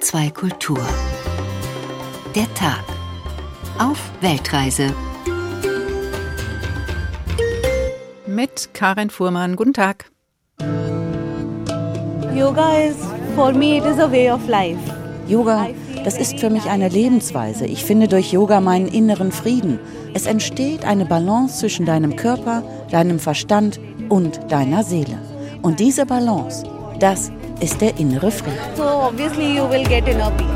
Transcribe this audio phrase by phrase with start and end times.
[0.00, 0.80] HR2 Kultur.
[2.34, 2.82] Der Tag.
[3.78, 4.94] Auf Weltreise.
[8.26, 9.56] Mit Karin Fuhrmann.
[9.56, 10.10] Guten Tag.
[12.34, 12.96] Yoga is
[13.34, 14.80] for me it is a way of life.
[15.28, 15.68] Yoga,
[16.02, 17.66] das ist für mich eine Lebensweise.
[17.66, 19.78] Ich finde durch Yoga meinen inneren Frieden.
[20.14, 23.78] Es entsteht eine Balance zwischen deinem Körper, deinem Verstand
[24.08, 25.18] und deiner Seele.
[25.60, 26.64] Und diese Balance,
[26.98, 27.30] das
[27.60, 28.58] ist der innere Frieden.
[28.76, 30.46] So obviously you will get inner peace.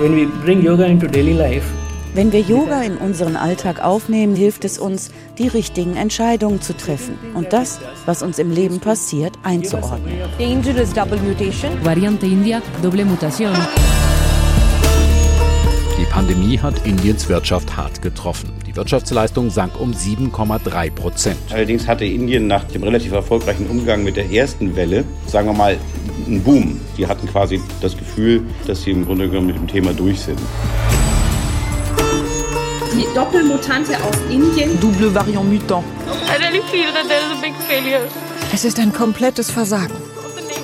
[0.00, 1.64] When we bring yoga into daily life,
[2.12, 7.16] Wenn wir Yoga in unseren Alltag aufnehmen, hilft es uns, die richtigen Entscheidungen zu treffen
[7.34, 10.18] und das, was uns im Leben passiert, einzuordnen.
[10.36, 11.70] Dangerous double mutation.
[11.84, 13.52] Variante India, doble mutación.
[15.98, 18.50] Die Pandemie hat Indiens Wirtschaft hart getroffen.
[18.80, 21.36] Die Wirtschaftsleistung sank um 7,3 Prozent.
[21.50, 25.76] Allerdings hatte Indien nach dem relativ erfolgreichen Umgang mit der ersten Welle, sagen wir mal,
[26.26, 26.80] einen Boom.
[26.96, 30.38] Die hatten quasi das Gefühl, dass sie im Grunde genommen mit dem Thema durch sind.
[32.94, 34.80] Die Doppelmutante aus Indien.
[34.80, 35.84] Double Variant Mutant.
[36.26, 38.08] I really feel that there is a big failure.
[38.50, 39.92] Es ist ein komplettes Versagen.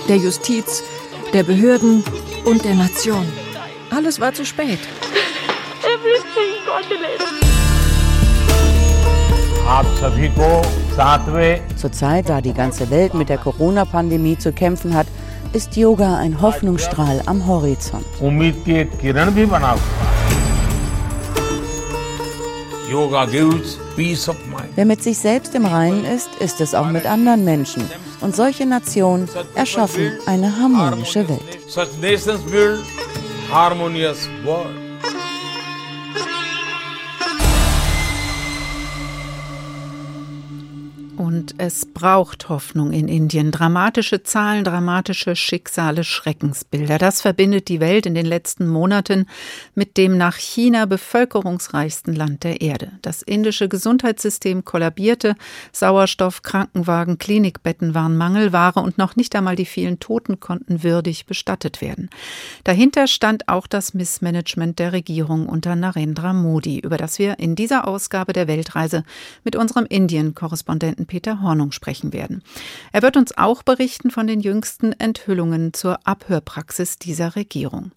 [0.09, 0.83] Der Justiz,
[1.35, 2.03] der Behörden
[2.47, 3.27] und der Nation.
[3.91, 4.81] Alles war zu spät.
[5.85, 7.46] Everything got delayed.
[11.77, 15.07] Zurzeit, da die ganze Welt mit der Corona-Pandemie zu kämpfen hat,
[15.53, 18.05] ist Yoga ein Hoffnungsstrahl am Horizont.
[22.91, 24.69] Yoga gives peace of mind.
[24.77, 27.91] Wer mit sich selbst im Reinen ist, ist es auch mit anderen Menschen.
[28.21, 31.59] Und solche Nationen erschaffen eine harmonische Welt.
[31.67, 32.81] Such nations build
[33.51, 34.86] harmonious world.
[41.47, 43.53] Und es braucht Hoffnung in Indien.
[43.53, 46.99] Dramatische Zahlen, dramatische Schicksale, Schreckensbilder.
[46.99, 49.27] Das verbindet die Welt in den letzten Monaten
[49.77, 52.91] mit dem nach China bevölkerungsreichsten Land der Erde.
[53.01, 55.37] Das indische Gesundheitssystem kollabierte.
[55.71, 61.81] Sauerstoff, Krankenwagen, Klinikbetten waren Mangelware und noch nicht einmal die vielen Toten konnten würdig bestattet
[61.81, 62.11] werden.
[62.65, 67.87] Dahinter stand auch das Missmanagement der Regierung unter Narendra Modi, über das wir in dieser
[67.87, 69.05] Ausgabe der Weltreise
[69.45, 72.43] mit unserem Indien-Korrespondenten Peter Hornung sprechen werden.
[72.93, 77.93] Er wird uns auch berichten von den jüngsten Enthüllungen zur Abhörpraxis dieser Regierung.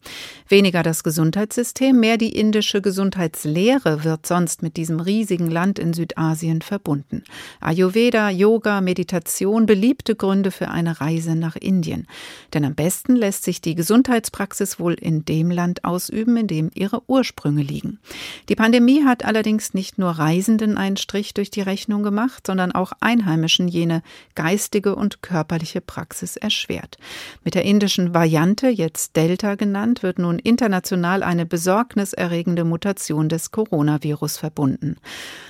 [0.47, 6.61] Weniger das Gesundheitssystem, mehr die indische Gesundheitslehre wird sonst mit diesem riesigen Land in Südasien
[6.61, 7.23] verbunden.
[7.59, 12.07] Ayurveda, Yoga, Meditation, beliebte Gründe für eine Reise nach Indien.
[12.53, 17.01] Denn am besten lässt sich die Gesundheitspraxis wohl in dem Land ausüben, in dem ihre
[17.07, 17.99] Ursprünge liegen.
[18.49, 22.91] Die Pandemie hat allerdings nicht nur Reisenden einen Strich durch die Rechnung gemacht, sondern auch
[22.99, 23.28] Einheimischen
[23.67, 24.01] jene
[24.35, 26.97] geistige und körperliche Praxis erschwert.
[27.43, 34.37] Mit der indischen Variante, jetzt Delta genannt, wird nun international eine besorgniserregende Mutation des Coronavirus
[34.37, 34.97] verbunden.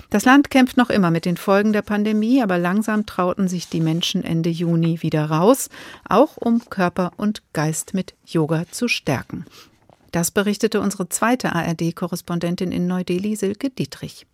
[0.09, 3.81] Das Land kämpft noch immer mit den Folgen der Pandemie, aber langsam trauten sich die
[3.81, 5.69] Menschen Ende Juni wieder raus,
[6.07, 9.45] auch um Körper und Geist mit Yoga zu stärken.
[10.11, 14.25] Das berichtete unsere zweite ARD-Korrespondentin in Neu-Delhi, Silke Dietrich.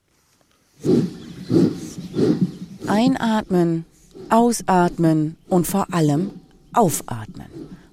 [2.88, 3.85] Einatmen,
[4.29, 6.31] ausatmen und vor allem
[6.73, 7.47] aufatmen.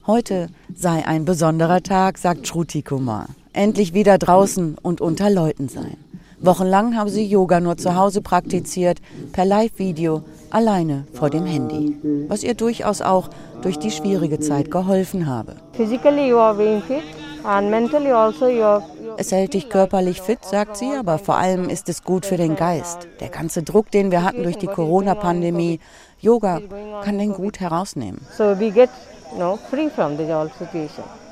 [0.06, 3.26] Heute sei ein besonderer Tag, sagt Shruti Kumar.
[3.52, 5.96] Endlich wieder draußen und unter Leuten sein.
[6.40, 8.98] Wochenlang habe sie Yoga nur zu Hause praktiziert,
[9.32, 11.96] per Live-Video, alleine vor dem Handy.
[12.28, 13.30] Was ihr durchaus auch
[13.62, 15.54] durch die schwierige Zeit geholfen habe.
[15.72, 17.02] Physically you are being fit
[17.44, 18.82] also
[19.16, 22.56] Es hält dich körperlich fit, sagt sie, aber vor allem ist es gut für den
[22.56, 23.08] Geist.
[23.20, 25.80] Der ganze Druck, den wir hatten durch die Corona-Pandemie,
[26.20, 26.60] Yoga
[27.02, 28.20] kann den gut herausnehmen.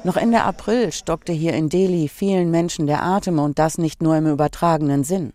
[0.03, 4.17] Noch Ende April stockte hier in Delhi vielen Menschen der Atem und das nicht nur
[4.17, 5.33] im übertragenen Sinn.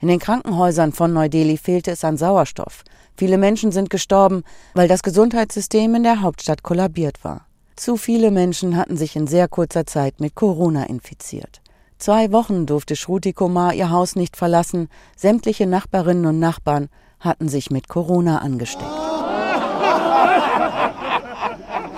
[0.00, 2.84] In den Krankenhäusern von Neu-Delhi fehlte es an Sauerstoff.
[3.16, 7.47] Viele Menschen sind gestorben, weil das Gesundheitssystem in der Hauptstadt kollabiert war.
[7.78, 11.60] Zu viele Menschen hatten sich in sehr kurzer Zeit mit Corona infiziert.
[11.96, 14.88] Zwei Wochen durfte Shruti Kumar ihr Haus nicht verlassen.
[15.16, 16.88] Sämtliche Nachbarinnen und Nachbarn
[17.20, 18.90] hatten sich mit Corona angesteckt.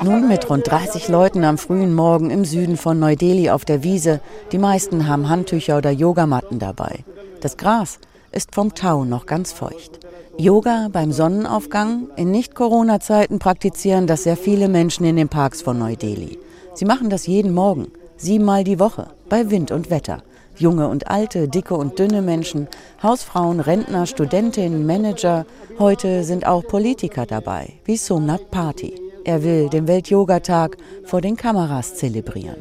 [0.03, 4.21] Nun mit rund 30 Leuten am frühen Morgen im Süden von Neu-Delhi auf der Wiese.
[4.53, 7.06] Die meisten haben Handtücher oder Yogamatten dabei.
[7.41, 8.00] Das Gras
[8.32, 9.99] ist vom Tau noch ganz feucht.
[10.41, 12.09] Yoga beim Sonnenaufgang?
[12.17, 16.39] In Nicht-Corona-Zeiten praktizieren das sehr viele Menschen in den Parks von Neu-Delhi.
[16.73, 20.23] Sie machen das jeden Morgen, siebenmal die Woche, bei Wind und Wetter.
[20.57, 22.69] Junge und alte, dicke und dünne Menschen,
[23.03, 25.45] Hausfrauen, Rentner, Studentinnen, Manager.
[25.79, 29.10] Heute sind auch Politiker dabei, wie Somnath Party.
[29.25, 32.56] Er will den Welt-Yoga-Tag vor den Kameras zelebrieren.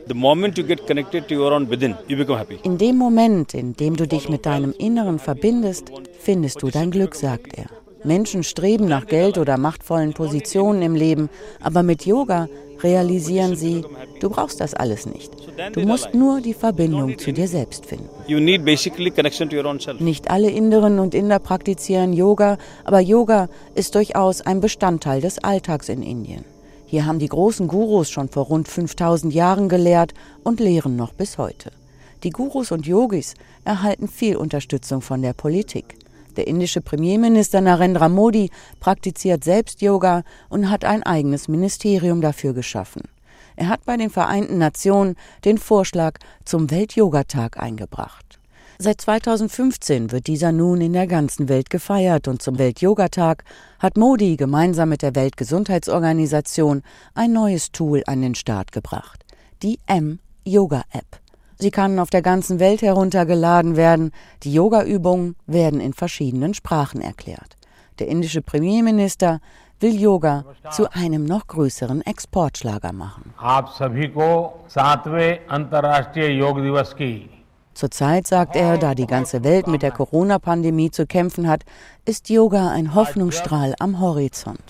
[2.64, 7.16] In dem Moment, in dem du dich mit deinem Inneren verbindest, findest du dein Glück,
[7.16, 7.79] sagt er.
[8.04, 11.30] Menschen streben nach Geld oder machtvollen Positionen im Leben,
[11.62, 12.48] aber mit Yoga
[12.82, 13.84] realisieren sie,
[14.20, 15.32] du brauchst das alles nicht.
[15.74, 18.10] Du musst nur die Verbindung zu dir selbst finden.
[20.00, 25.90] Nicht alle Inderinnen und Inder praktizieren Yoga, aber Yoga ist durchaus ein Bestandteil des Alltags
[25.90, 26.46] in Indien.
[26.86, 30.14] Hier haben die großen Gurus schon vor rund 5000 Jahren gelehrt
[30.44, 31.72] und lehren noch bis heute.
[32.24, 35.96] Die Gurus und Yogis erhalten viel Unterstützung von der Politik.
[36.38, 38.50] Der indische Premierminister Narendra Modi
[38.80, 43.04] praktiziert selbst Yoga und hat ein eigenes Ministerium dafür geschaffen.
[43.56, 48.40] Er hat bei den Vereinten Nationen den Vorschlag zum Welt-Yoga-Tag eingebracht.
[48.82, 53.44] Seit 2015 wird dieser nun in der ganzen Welt gefeiert und zum Welt-Yoga-Tag
[53.78, 56.84] hat Modi gemeinsam mit der Weltgesundheitsorganisation
[57.14, 59.26] ein neues Tool an den Start gebracht,
[59.62, 61.19] die M-Yoga-App.
[61.62, 64.12] Sie kann auf der ganzen Welt heruntergeladen werden.
[64.44, 67.58] Die Yoga-Übungen werden in verschiedenen Sprachen erklärt.
[68.00, 69.42] Der indische Premierminister
[69.82, 73.34] will Yoga zu einem noch größeren Exportschlager machen.
[77.74, 81.64] Zurzeit sagt er, da die ganze Welt mit der Corona-Pandemie zu kämpfen hat,
[82.06, 84.62] ist Yoga ein Hoffnungsstrahl am Horizont.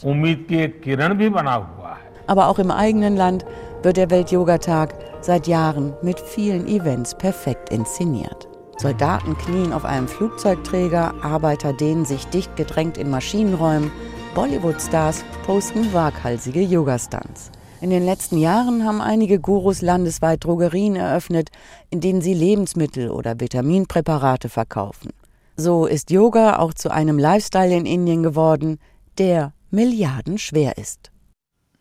[2.27, 3.45] Aber auch im eigenen Land
[3.83, 8.47] wird der Welt-Yoga-Tag seit Jahren mit vielen Events perfekt inszeniert.
[8.77, 13.91] Soldaten knien auf einem Flugzeugträger, Arbeiter dehnen sich dicht gedrängt in Maschinenräumen,
[14.35, 17.51] Bollywood-Stars posten waghalsige Yoga-Stunts.
[17.81, 21.49] In den letzten Jahren haben einige Gurus landesweit Drogerien eröffnet,
[21.89, 25.11] in denen sie Lebensmittel oder Vitaminpräparate verkaufen.
[25.55, 28.79] So ist Yoga auch zu einem Lifestyle in Indien geworden,
[29.17, 31.11] der milliardenschwer ist.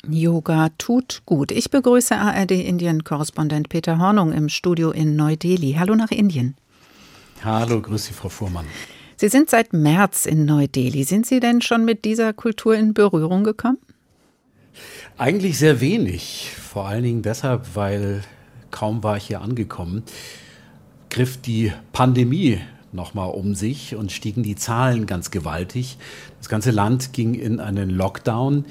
[0.06, 1.50] Yoga tut gut.
[1.50, 5.76] Ich begrüße ARD-Indien-Korrespondent Peter Hornung im Studio in Neu-Delhi.
[5.78, 6.54] Hallo nach Indien.
[7.42, 8.66] Hallo, grüß Sie, Frau Fuhrmann.
[9.16, 11.02] Sie sind seit März in Neu-Delhi.
[11.02, 13.78] Sind Sie denn schon mit dieser Kultur in Berührung gekommen?
[15.16, 16.52] Eigentlich sehr wenig.
[16.56, 18.22] Vor allen Dingen deshalb, weil
[18.70, 20.04] kaum war ich hier angekommen,
[21.10, 22.60] griff die Pandemie
[22.92, 25.98] nochmal um sich und stiegen die Zahlen ganz gewaltig.
[26.38, 28.64] Das ganze Land ging in einen Lockdown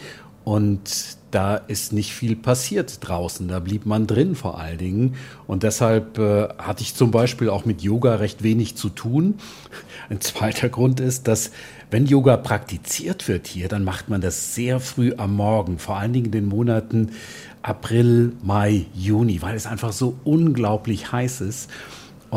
[0.48, 3.50] und da ist nicht viel passiert draußen.
[3.50, 5.16] Da blieb man drin vor allen Dingen.
[5.46, 9.40] Und deshalb äh, hatte ich zum Beispiel auch mit Yoga recht wenig zu tun.
[10.10, 11.52] Ein zweiter Grund ist, dass
[11.92, 16.14] wenn Yoga praktiziert wird hier, dann macht man das sehr früh am Morgen, vor allen
[16.14, 17.12] Dingen in den Monaten
[17.62, 21.70] April, Mai, Juni, weil es einfach so unglaublich heiß ist.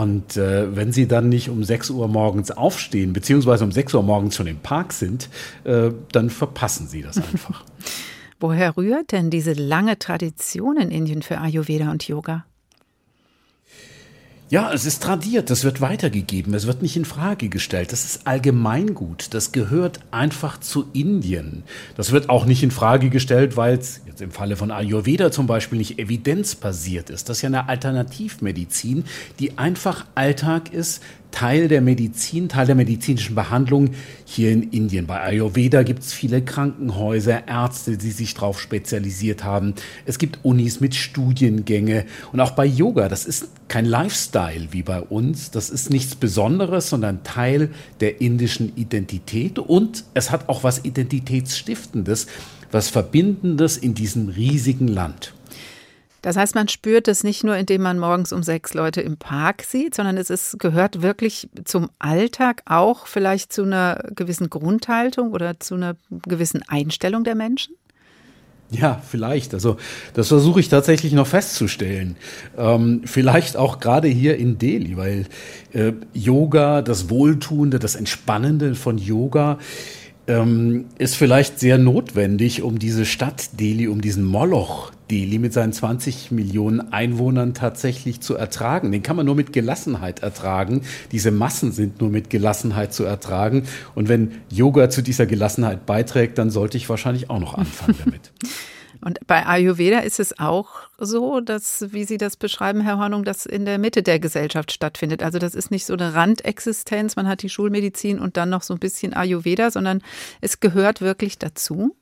[0.00, 4.02] Und äh, wenn Sie dann nicht um 6 Uhr morgens aufstehen, beziehungsweise um 6 Uhr
[4.02, 5.28] morgens schon im Park sind,
[5.64, 7.66] äh, dann verpassen Sie das einfach.
[8.40, 12.46] Woher rührt denn diese lange Tradition in Indien für Ayurveda und Yoga?
[14.50, 17.92] Ja, es ist tradiert, das wird weitergegeben, es wird nicht in Frage gestellt.
[17.92, 21.62] Das ist Allgemeingut, das gehört einfach zu Indien.
[21.96, 25.46] Das wird auch nicht in Frage gestellt, weil es jetzt im Falle von Ayurveda zum
[25.46, 27.28] Beispiel nicht evidenzbasiert ist.
[27.28, 29.04] Das ist ja eine Alternativmedizin,
[29.38, 31.00] die einfach Alltag ist,
[31.30, 33.90] Teil der Medizin, Teil der medizinischen Behandlung
[34.24, 35.06] hier in Indien.
[35.06, 39.74] Bei Ayurveda gibt es viele Krankenhäuser, Ärzte, die sich darauf spezialisiert haben.
[40.06, 42.04] Es gibt Unis mit Studiengänge.
[42.32, 45.50] Und auch bei Yoga, das ist kein Lifestyle wie bei uns.
[45.50, 49.58] Das ist nichts Besonderes, sondern Teil der indischen Identität.
[49.58, 52.26] Und es hat auch was Identitätsstiftendes,
[52.70, 55.34] was Verbindendes in diesem riesigen Land.
[56.22, 59.62] Das heißt, man spürt es nicht nur, indem man morgens um sechs Leute im Park
[59.62, 65.58] sieht, sondern es ist, gehört wirklich zum Alltag auch vielleicht zu einer gewissen Grundhaltung oder
[65.60, 67.74] zu einer gewissen Einstellung der Menschen?
[68.70, 69.52] Ja, vielleicht.
[69.52, 69.78] Also
[70.14, 72.16] das versuche ich tatsächlich noch festzustellen.
[72.56, 75.26] Ähm, vielleicht auch gerade hier in Delhi, weil
[75.72, 79.58] äh, Yoga, das Wohltuende, das Entspannende von Yoga
[80.30, 85.72] ähm, ist vielleicht sehr notwendig, um diese Stadt Delhi, um diesen Moloch Delhi mit seinen
[85.72, 88.92] 20 Millionen Einwohnern tatsächlich zu ertragen.
[88.92, 90.82] Den kann man nur mit Gelassenheit ertragen.
[91.10, 93.64] Diese Massen sind nur mit Gelassenheit zu ertragen.
[93.94, 98.30] Und wenn Yoga zu dieser Gelassenheit beiträgt, dann sollte ich wahrscheinlich auch noch anfangen damit.
[99.02, 103.46] Und bei Ayurveda ist es auch so, dass, wie Sie das beschreiben, Herr Hornung, das
[103.46, 105.22] in der Mitte der Gesellschaft stattfindet.
[105.22, 108.74] Also das ist nicht so eine Randexistenz, man hat die Schulmedizin und dann noch so
[108.74, 110.02] ein bisschen Ayurveda, sondern
[110.40, 111.96] es gehört wirklich dazu.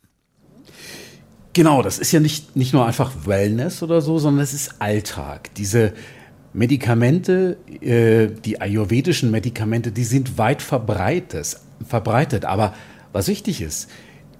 [1.53, 5.55] Genau, das ist ja nicht, nicht nur einfach Wellness oder so, sondern es ist Alltag.
[5.55, 5.93] Diese
[6.53, 12.45] Medikamente, äh, die ayurvedischen Medikamente, die sind weit verbreitet, verbreitet.
[12.45, 12.75] Aber
[13.13, 13.89] was wichtig ist,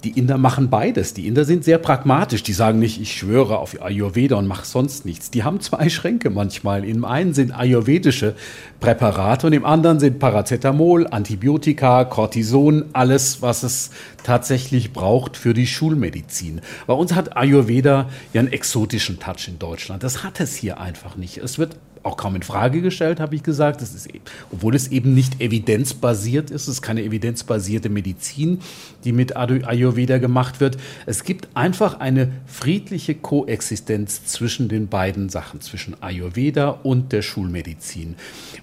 [0.03, 1.13] die Inder machen beides.
[1.13, 2.41] Die Inder sind sehr pragmatisch.
[2.43, 5.29] Die sagen nicht, ich schwöre auf Ayurveda und mache sonst nichts.
[5.29, 6.85] Die haben zwei Schränke manchmal.
[6.85, 8.35] Im einen sind ayurvedische
[8.79, 13.91] Präparate und im anderen sind Paracetamol, Antibiotika, Cortison, alles, was es
[14.23, 16.61] tatsächlich braucht für die Schulmedizin.
[16.87, 20.03] Bei uns hat Ayurveda ja einen exotischen Touch in Deutschland.
[20.03, 21.37] Das hat es hier einfach nicht.
[21.37, 23.81] Es wird auch kaum in Frage gestellt, habe ich gesagt.
[23.81, 26.63] Das ist, e-, obwohl es eben nicht evidenzbasiert ist.
[26.63, 28.59] Es ist keine evidenzbasierte Medizin,
[29.03, 30.77] die mit Ayurveda gemacht wird.
[31.05, 38.15] Es gibt einfach eine friedliche Koexistenz zwischen den beiden Sachen, zwischen Ayurveda und der Schulmedizin.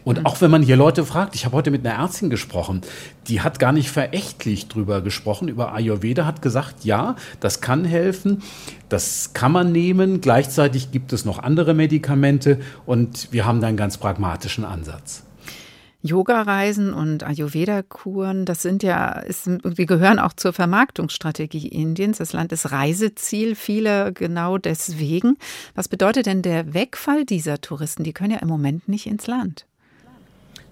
[0.04, 2.82] Und auch wenn man hier Leute fragt, ich habe heute mit einer Ärztin gesprochen,
[3.28, 8.42] die hat gar nicht verächtlich drüber gesprochen, über Ayurveda, hat gesagt, ja, das kann helfen,
[8.88, 10.20] das kann man nehmen.
[10.20, 15.24] Gleichzeitig gibt es noch andere Medikamente und wir haben da einen ganz pragmatischen Ansatz.
[16.02, 22.18] Yoga-Reisen und Ayurveda-Kuren, das sind ja, ist, die gehören auch zur Vermarktungsstrategie Indiens.
[22.18, 25.36] Das Land ist Reiseziel vieler genau deswegen.
[25.74, 28.04] Was bedeutet denn der Wegfall dieser Touristen?
[28.04, 29.66] Die können ja im Moment nicht ins Land.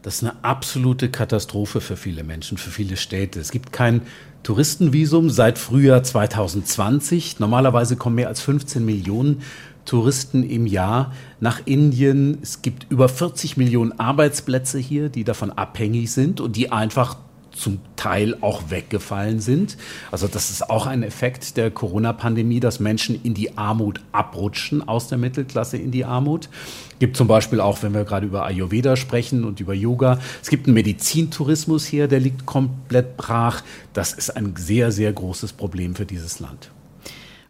[0.02, 3.40] Das ist eine absolute Katastrophe für viele Menschen, für viele Städte.
[3.40, 4.02] Es gibt kein
[4.42, 7.40] Touristenvisum seit Frühjahr 2020.
[7.40, 9.42] Normalerweise kommen mehr als 15 Millionen
[9.84, 12.38] Touristen im Jahr nach Indien.
[12.42, 17.16] Es gibt über 40 Millionen Arbeitsplätze hier, die davon abhängig sind und die einfach
[17.54, 19.76] zum Teil auch weggefallen sind.
[20.10, 25.08] Also das ist auch ein Effekt der Corona-Pandemie, dass Menschen in die Armut abrutschen, aus
[25.08, 26.48] der Mittelklasse in die Armut.
[26.92, 30.50] Es gibt zum Beispiel auch, wenn wir gerade über Ayurveda sprechen und über Yoga, es
[30.50, 33.62] gibt einen Medizintourismus hier, der liegt komplett brach.
[33.92, 36.70] Das ist ein sehr, sehr großes Problem für dieses Land.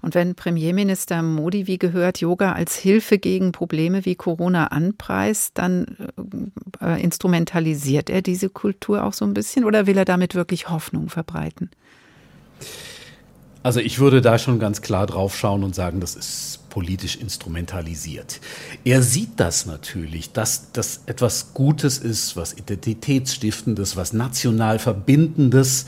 [0.04, 5.96] Und wenn Premierminister Modi, wie gehört, Yoga als Hilfe gegen Probleme wie Corona anpreist, dann
[6.82, 11.08] äh, instrumentalisiert er diese Kultur auch so ein bisschen oder will er damit wirklich Hoffnung
[11.08, 11.70] verbreiten?
[13.62, 18.42] Also ich würde da schon ganz klar drauf schauen und sagen, das ist politisch instrumentalisiert.
[18.84, 25.86] Er sieht das natürlich, dass das etwas Gutes ist, was Identitätsstiftendes, was national Verbindendes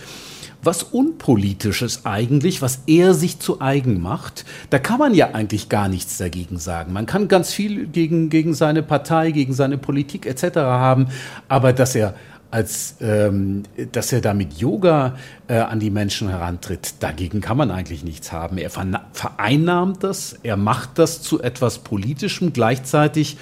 [0.67, 4.45] was Unpolitisches eigentlich, was er sich zu eigen macht.
[4.71, 6.93] Da kann man ja eigentlich gar nichts dagegen sagen.
[6.93, 10.57] Man kann ganz viel gegen, gegen seine Partei, gegen seine Politik etc.
[10.57, 11.07] haben,
[11.49, 12.15] aber dass er
[12.51, 15.17] als ähm, dass er da mit Yoga
[15.49, 18.57] äh, an die Menschen herantritt, dagegen kann man eigentlich nichts haben.
[18.57, 23.37] Er vereinnahmt das, er macht das zu etwas Politischem, gleichzeitig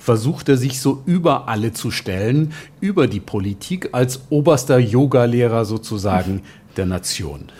[0.00, 6.42] versucht er sich so über alle zu stellen, über die Politik als oberster Yogalehrer sozusagen
[6.76, 7.50] der Nation.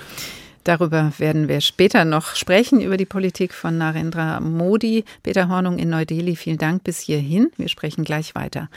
[0.65, 5.05] Darüber werden wir später noch sprechen, über die Politik von Narendra Modi.
[5.23, 7.51] Peter Hornung in Neu-Delhi, vielen Dank bis hierhin.
[7.57, 8.69] Wir sprechen gleich weiter.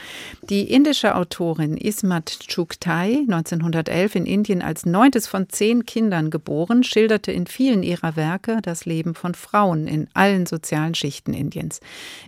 [0.48, 7.32] Die indische Autorin Ismat Chugtai, 1911 in Indien als neuntes von zehn Kindern geboren, schilderte
[7.32, 11.80] in vielen ihrer Werke das Leben von Frauen in allen sozialen Schichten Indiens.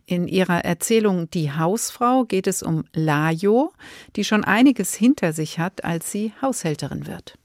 [0.05, 3.73] In ihrer Erzählung Die Hausfrau geht es um Lajo,
[4.17, 7.39] die schon einiges hinter sich hat, als sie Haushälterin wird.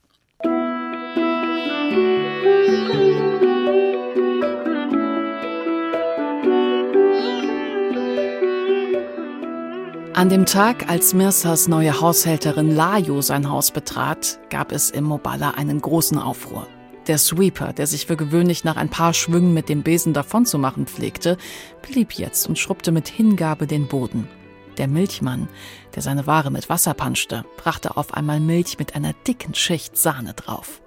[10.14, 15.52] An dem Tag, als Mirsas neue Haushälterin Lajo sein Haus betrat, gab es im Mobala
[15.52, 16.68] einen großen Aufruhr.
[17.08, 21.38] Der Sweeper, der sich für gewöhnlich nach ein paar Schwüngen mit dem Besen davonzumachen pflegte,
[21.82, 24.28] blieb jetzt und schrubbte mit Hingabe den Boden.
[24.76, 25.48] Der Milchmann,
[25.96, 30.34] der seine Ware mit Wasser panschte, brachte auf einmal Milch mit einer dicken Schicht Sahne
[30.34, 30.81] drauf.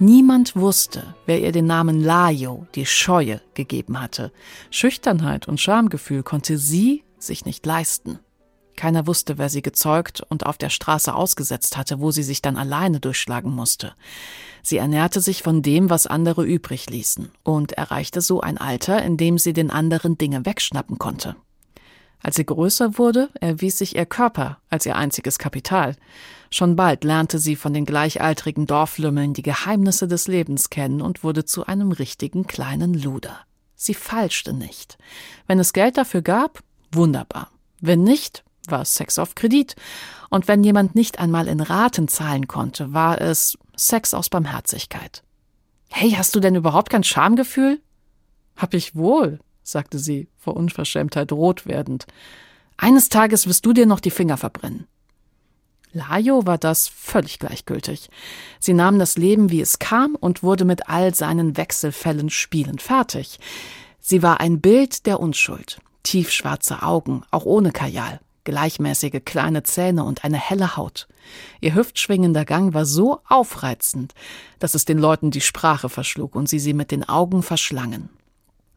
[0.00, 4.32] Niemand wusste, wer ihr den Namen Lajo, die Scheue, gegeben hatte.
[4.70, 8.18] Schüchternheit und Schamgefühl konnte sie sich nicht leisten.
[8.76, 12.56] Keiner wusste, wer sie gezeugt und auf der Straße ausgesetzt hatte, wo sie sich dann
[12.56, 13.94] alleine durchschlagen musste.
[14.64, 19.16] Sie ernährte sich von dem, was andere übrig ließen, und erreichte so ein Alter, in
[19.16, 21.36] dem sie den anderen Dinge wegschnappen konnte.
[22.24, 25.94] Als sie größer wurde, erwies sich ihr Körper als ihr einziges Kapital.
[26.50, 31.44] Schon bald lernte sie von den gleichaltrigen Dorflümmeln die Geheimnisse des Lebens kennen und wurde
[31.44, 33.40] zu einem richtigen kleinen Luder.
[33.76, 34.96] Sie falschte nicht.
[35.46, 37.50] Wenn es Geld dafür gab, wunderbar.
[37.82, 39.76] Wenn nicht, war es Sex auf Kredit.
[40.30, 45.22] Und wenn jemand nicht einmal in Raten zahlen konnte, war es Sex aus Barmherzigkeit.
[45.90, 47.82] Hey, hast du denn überhaupt kein Schamgefühl?
[48.56, 52.06] Hab ich wohl, sagte sie, vor Unverschämtheit rot werdend.
[52.76, 54.86] Eines Tages wirst du dir noch die Finger verbrennen.
[55.92, 58.10] Lajo war das völlig gleichgültig.
[58.58, 63.38] Sie nahm das Leben, wie es kam, und wurde mit all seinen Wechselfällen spielend fertig.
[64.00, 65.80] Sie war ein Bild der Unschuld.
[66.02, 71.08] Tiefschwarze Augen, auch ohne Kajal, gleichmäßige kleine Zähne und eine helle Haut.
[71.60, 74.12] Ihr hüftschwingender Gang war so aufreizend,
[74.58, 78.10] dass es den Leuten die Sprache verschlug und sie sie mit den Augen verschlangen.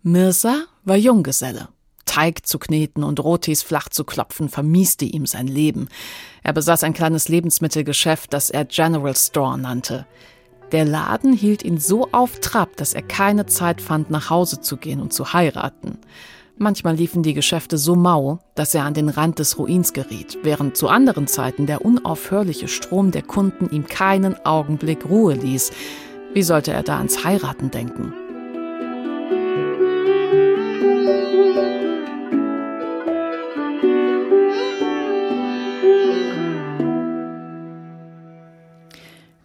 [0.03, 1.67] Mirza war Junggeselle.
[2.05, 5.89] Teig zu kneten und Rotis flach zu klopfen vermieste ihm sein Leben.
[6.41, 10.07] Er besaß ein kleines Lebensmittelgeschäft, das er General Store nannte.
[10.71, 14.77] Der Laden hielt ihn so auf Trab, dass er keine Zeit fand, nach Hause zu
[14.77, 15.99] gehen und zu heiraten.
[16.57, 20.75] Manchmal liefen die Geschäfte so mau, dass er an den Rand des Ruins geriet, während
[20.75, 25.71] zu anderen Zeiten der unaufhörliche Strom der Kunden ihm keinen Augenblick Ruhe ließ.
[26.33, 28.13] Wie sollte er da ans Heiraten denken?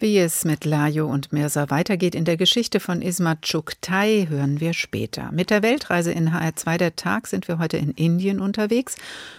[0.03, 4.73] Wie es mit Lajo und Mirza weitergeht in der Geschichte von Ismat Chuktai, hören wir
[4.73, 5.31] später.
[5.31, 8.97] Mit der Weltreise in HR2 der Tag sind wir heute in Indien unterwegs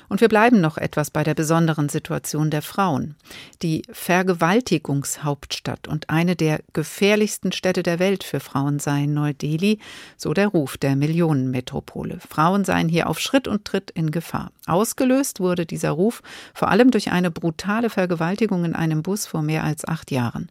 [0.08, 3.16] und wir bleiben noch etwas bei der besonderen Situation der Frauen.
[3.62, 9.80] Die Vergewaltigungshauptstadt und eine der gefährlichsten Städte der Welt für Frauen sei Neu-Delhi,
[10.16, 12.20] so der Ruf der Millionenmetropole.
[12.26, 14.50] Frauen seien hier auf Schritt und Tritt in Gefahr.
[14.66, 16.22] Ausgelöst wurde dieser Ruf
[16.54, 20.48] vor allem durch eine brutale Vergewaltigung in einem Bus vor mehr als acht Jahren.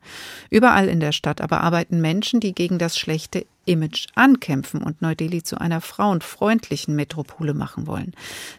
[0.50, 5.42] Überall in der Stadt aber arbeiten Menschen, die gegen das schlechte Image ankämpfen und Neu-Delhi
[5.42, 8.12] zu einer frauenfreundlichen Metropole machen wollen.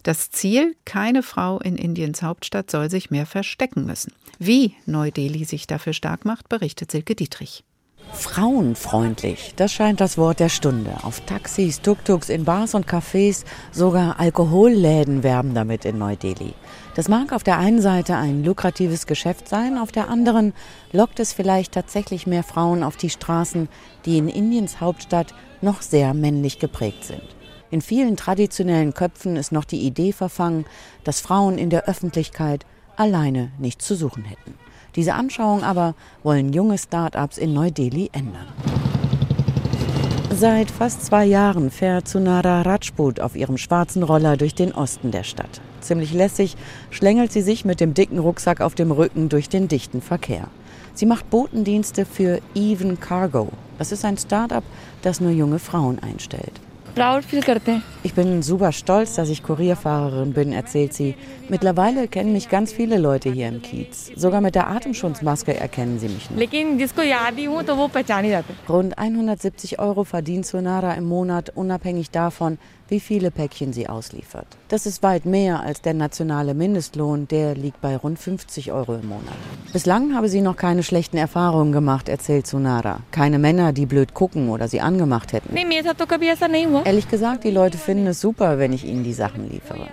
[0.04, 4.14] Das Ziel, keine Frau in Indiens Hauptstadt soll sich mehr verstecken müssen.
[4.40, 7.64] Wie Neu-Delhi sich dafür stark macht, berichtet Silke Dietrich.
[8.12, 10.92] Frauenfreundlich, das scheint das Wort der Stunde.
[11.04, 16.54] Auf Taxis, Tuk-Tuks, in Bars und Cafés, sogar Alkoholläden werben damit in Neu-Delhi.
[16.96, 20.54] Das mag auf der einen Seite ein lukratives Geschäft sein, auf der anderen
[20.92, 23.68] lockt es vielleicht tatsächlich mehr Frauen auf die Straßen,
[24.06, 27.24] die in Indiens Hauptstadt noch sehr männlich geprägt sind.
[27.72, 30.66] In vielen traditionellen Köpfen ist noch die Idee verfangen,
[31.04, 34.54] dass Frauen in der Öffentlichkeit alleine nichts zu suchen hätten.
[34.96, 38.46] Diese Anschauung aber wollen junge Start-ups in Neu-Delhi ändern.
[40.36, 45.24] Seit fast zwei Jahren fährt Sunara Rajput auf ihrem schwarzen Roller durch den Osten der
[45.24, 45.60] Stadt.
[45.84, 46.56] Ziemlich lässig
[46.92, 50.48] schlängelt sie sich mit dem dicken Rucksack auf dem Rücken durch den dichten Verkehr.
[50.94, 53.50] Sie macht Botendienste für Even Cargo.
[53.78, 54.64] Das ist ein Start-up,
[55.02, 56.54] das nur junge Frauen einstellt.
[58.04, 61.16] Ich bin super stolz, dass ich Kurierfahrerin bin, erzählt sie.
[61.50, 64.12] Mittlerweile kennen mich ganz viele Leute hier im Kiez.
[64.16, 66.38] Sogar mit der Atemschutzmaske erkennen sie mich noch.
[68.70, 72.60] Rund 170 Euro verdient Sonara im Monat, unabhängig davon,
[72.94, 74.46] wie viele Päckchen sie ausliefert.
[74.68, 79.08] Das ist weit mehr als der nationale Mindestlohn, der liegt bei rund 50 Euro im
[79.08, 79.34] Monat.
[79.74, 83.00] Bislang habe sie noch keine schlechten Erfahrungen gemacht, erzählt Sunara.
[83.10, 85.56] Keine Männer, die blöd gucken oder sie angemacht hätten.
[86.86, 89.88] Ehrlich gesagt, die Leute finden es super, wenn ich ihnen die Sachen liefere.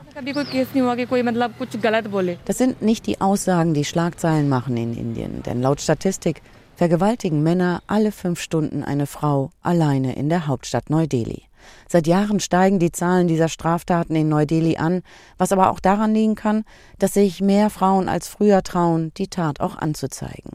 [2.44, 6.42] Das sind nicht die Aussagen, die Schlagzeilen machen in Indien, denn laut Statistik
[6.76, 11.44] vergewaltigen Männer alle fünf Stunden eine Frau alleine in der Hauptstadt Neu-Delhi.
[11.92, 15.02] Seit Jahren steigen die Zahlen dieser Straftaten in Neu-Delhi an,
[15.38, 16.62] was aber auch daran liegen kann,
[17.00, 20.52] dass sich mehr Frauen als früher trauen, die Tat auch anzuzeigen.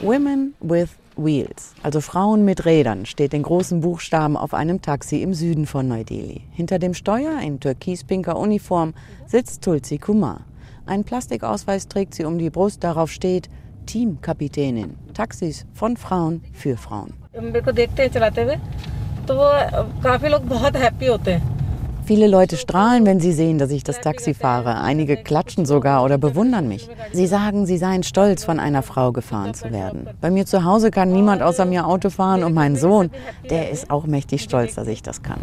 [0.00, 5.34] Women with Wheels, also Frauen mit Rädern, steht in großen Buchstaben auf einem Taxi im
[5.34, 6.42] Süden von Neu-Delhi.
[6.52, 8.94] Hinter dem Steuer in türkispinker Uniform
[9.26, 10.42] sitzt Tulsi Kumar.
[10.86, 13.48] Einen Plastikausweis trägt sie um die Brust, darauf steht
[13.86, 14.94] Teamkapitänin.
[15.14, 17.14] Taxis von Frauen für Frauen.
[22.10, 24.80] Viele Leute strahlen, wenn sie sehen, dass ich das Taxi fahre.
[24.80, 26.88] Einige klatschen sogar oder bewundern mich.
[27.12, 30.08] Sie sagen, sie seien stolz, von einer Frau gefahren zu werden.
[30.20, 33.10] Bei mir zu Hause kann niemand außer mir Auto fahren und mein Sohn,
[33.48, 35.38] der ist auch mächtig stolz, dass ich das kann.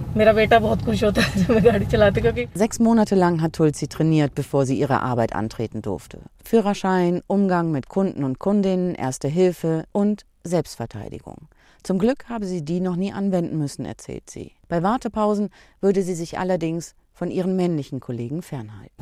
[2.54, 6.20] Sechs Monate lang hat Tulsi trainiert, bevor sie ihre Arbeit antreten durfte.
[6.44, 11.48] Führerschein, Umgang mit Kunden und Kundinnen, Erste Hilfe und Selbstverteidigung.
[11.88, 14.52] Zum Glück habe sie die noch nie anwenden müssen, erzählt sie.
[14.68, 15.48] Bei Wartepausen
[15.80, 18.94] würde sie sich allerdings von ihren männlichen Kollegen fernhalten.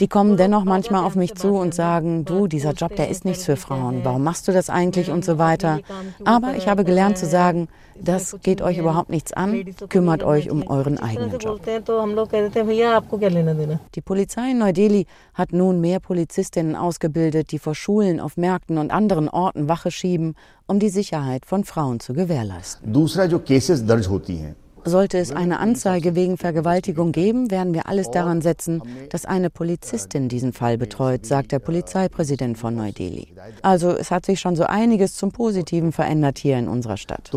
[0.00, 3.44] Die kommen dennoch manchmal auf mich zu und sagen, du, dieser Job, der ist nichts
[3.44, 5.80] für Frauen, warum machst du das eigentlich und so weiter.
[6.24, 7.68] Aber ich habe gelernt zu sagen,
[8.00, 11.60] das geht euch überhaupt nichts an, kümmert euch um euren eigenen Job.
[13.94, 18.90] Die Polizei in Neu-Delhi hat nun mehr Polizistinnen ausgebildet, die vor Schulen, auf Märkten und
[18.90, 22.90] anderen Orten Wache schieben, um die Sicherheit von Frauen zu gewährleisten.
[24.84, 30.28] Sollte es eine Anzeige wegen Vergewaltigung geben, werden wir alles daran setzen, dass eine Polizistin
[30.28, 33.34] diesen Fall betreut, sagt der Polizeipräsident von Neu-Delhi.
[33.62, 37.30] Also es hat sich schon so einiges zum Positiven verändert hier in unserer Stadt.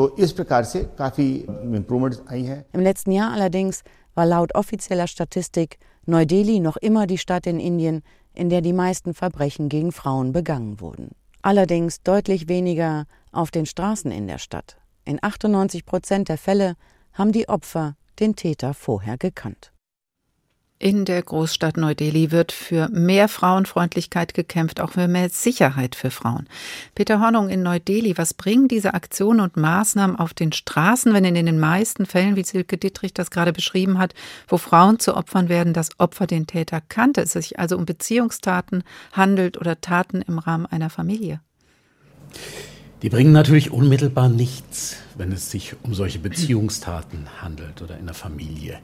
[2.74, 3.84] Im letzten Jahr allerdings
[4.14, 8.02] war laut offizieller Statistik Neu-Delhi noch immer die Stadt in Indien,
[8.34, 11.12] in der die meisten Verbrechen gegen Frauen begangen wurden.
[11.42, 14.78] Allerdings deutlich weniger auf den Straßen in der Stadt.
[15.06, 16.76] In 98 Prozent der Fälle
[17.18, 19.72] haben die Opfer den Täter vorher gekannt.
[20.80, 26.48] In der Großstadt Neu-Delhi wird für mehr Frauenfreundlichkeit gekämpft, auch für mehr Sicherheit für Frauen.
[26.94, 31.48] Peter Hornung in Neu-Delhi, was bringen diese Aktionen und Maßnahmen auf den Straßen, wenn in
[31.48, 34.14] den meisten Fällen, wie Silke Dittrich das gerade beschrieben hat,
[34.48, 38.84] wo Frauen zu Opfern werden, das Opfer den Täter kannte, es sich also um Beziehungstaten
[39.14, 41.42] handelt oder Taten im Rahmen einer Familie?
[43.04, 48.16] Die bringen natürlich unmittelbar nichts, wenn es sich um solche Beziehungstaten handelt oder in der
[48.16, 48.80] Familie.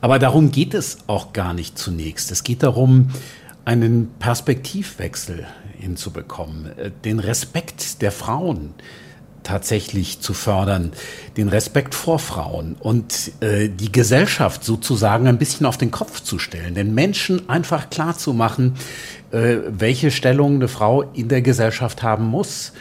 [0.00, 2.30] Aber darum geht es auch gar nicht zunächst.
[2.30, 3.10] Es geht darum,
[3.64, 5.46] einen Perspektivwechsel
[5.78, 8.74] hinzubekommen, äh, den Respekt der Frauen
[9.42, 10.92] tatsächlich zu fördern,
[11.36, 16.38] den Respekt vor Frauen und äh, die Gesellschaft sozusagen ein bisschen auf den Kopf zu
[16.38, 18.74] stellen, den Menschen einfach klar zu machen,
[19.30, 22.72] äh, welche Stellung eine Frau in der Gesellschaft haben muss.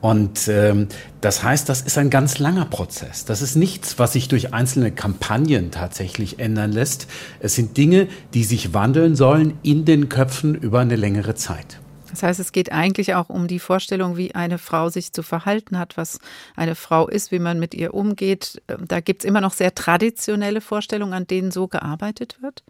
[0.00, 0.88] Und ähm,
[1.20, 3.24] das heißt, das ist ein ganz langer Prozess.
[3.24, 7.06] Das ist nichts, was sich durch einzelne Kampagnen tatsächlich ändern lässt.
[7.40, 11.80] Es sind Dinge, die sich wandeln sollen in den Köpfen über eine längere Zeit.
[12.10, 15.78] Das heißt, es geht eigentlich auch um die Vorstellung, wie eine Frau sich zu verhalten
[15.78, 16.18] hat, was
[16.56, 18.60] eine Frau ist, wie man mit ihr umgeht.
[18.66, 22.64] Da gibt es immer noch sehr traditionelle Vorstellungen, an denen so gearbeitet wird.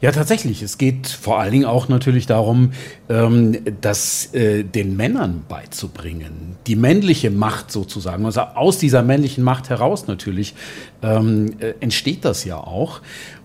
[0.00, 0.62] Ja, tatsächlich.
[0.62, 2.72] Es geht vor allen Dingen auch natürlich darum,
[3.08, 6.56] ähm, das äh, den Männern beizubringen.
[6.66, 8.24] Die männliche Macht sozusagen.
[8.24, 10.54] Also aus dieser männlichen Macht heraus natürlich
[11.02, 13.00] ähm, äh, entsteht das ja auch.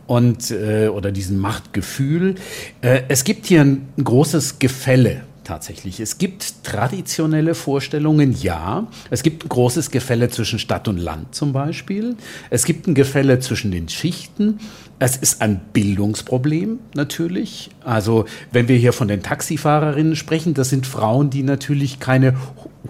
[0.05, 2.35] Und, äh, oder diesen Machtgefühl.
[2.81, 5.99] Äh, es gibt hier ein großes Gefälle tatsächlich.
[5.99, 8.87] Es gibt traditionelle Vorstellungen, ja.
[9.09, 12.15] Es gibt ein großes Gefälle zwischen Stadt und Land zum Beispiel.
[12.49, 14.59] Es gibt ein Gefälle zwischen den Schichten.
[14.99, 17.69] Es ist ein Bildungsproblem natürlich.
[17.83, 22.35] Also wenn wir hier von den Taxifahrerinnen sprechen, das sind Frauen, die natürlich keine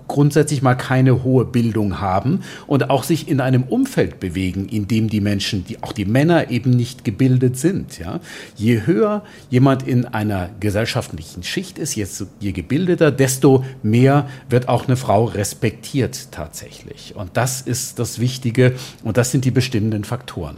[0.08, 5.10] grundsätzlich mal keine hohe Bildung haben und auch sich in einem Umfeld bewegen, in dem
[5.10, 8.00] die Menschen, die auch die Männer eben nicht gebildet sind.
[8.00, 8.20] Ja?
[8.56, 14.88] Je höher jemand in einer gesellschaftlichen Schicht ist, jetzt, je gebildeter, desto mehr wird auch
[14.88, 17.16] eine Frau respektiert tatsächlich.
[17.16, 20.58] Und das ist das Wichtige und das sind die bestimmenden Faktoren.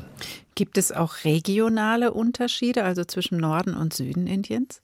[0.55, 4.81] Gibt es auch regionale Unterschiede, also zwischen Norden und Süden Indiens?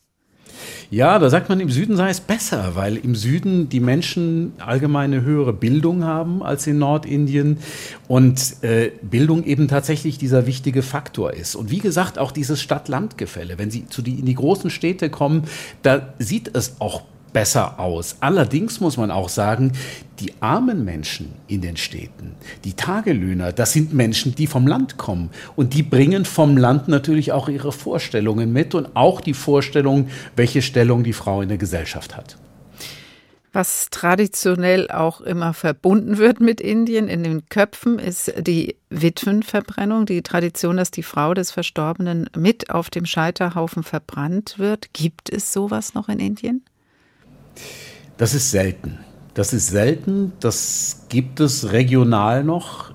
[0.90, 5.22] Ja, da sagt man, im Süden sei es besser, weil im Süden die Menschen allgemeine
[5.22, 7.58] höhere Bildung haben als in Nordindien
[8.08, 11.56] und äh, Bildung eben tatsächlich dieser wichtige Faktor ist.
[11.56, 13.58] Und wie gesagt, auch dieses Stadt-Land-Gefälle.
[13.58, 15.44] Wenn Sie zu die, in die großen Städte kommen,
[15.82, 18.18] da sieht es auch besser aus.
[18.20, 19.74] Allerdings muss man auch sagen,
[20.20, 25.30] die armen Menschen in den Städten, die Tagelöhner, das sind Menschen, die vom Land kommen.
[25.56, 30.62] Und die bringen vom Land natürlich auch ihre Vorstellungen mit und auch die Vorstellung, welche
[30.62, 32.38] Stellung die Frau in der Gesellschaft hat.
[33.54, 40.22] Was traditionell auch immer verbunden wird mit Indien in den Köpfen, ist die Witwenverbrennung, die
[40.22, 44.94] Tradition, dass die Frau des Verstorbenen mit auf dem Scheiterhaufen verbrannt wird.
[44.94, 46.64] Gibt es sowas noch in Indien?
[48.18, 49.00] Das ist selten.
[49.34, 50.34] Das ist selten.
[50.40, 52.92] Das gibt es regional noch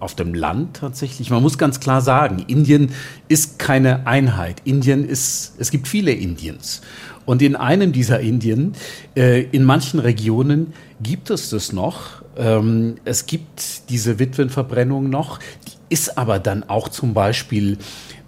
[0.00, 1.30] auf dem Land tatsächlich.
[1.30, 2.90] Man muss ganz klar sagen, Indien
[3.28, 4.62] ist keine Einheit.
[4.64, 6.82] Indien ist, es gibt viele Indiens.
[7.24, 8.72] Und in einem dieser Indien,
[9.16, 12.22] äh, in manchen Regionen gibt es das noch.
[12.36, 15.38] Ähm, es gibt diese Witwenverbrennung noch.
[15.38, 17.78] Die ist aber dann auch zum Beispiel,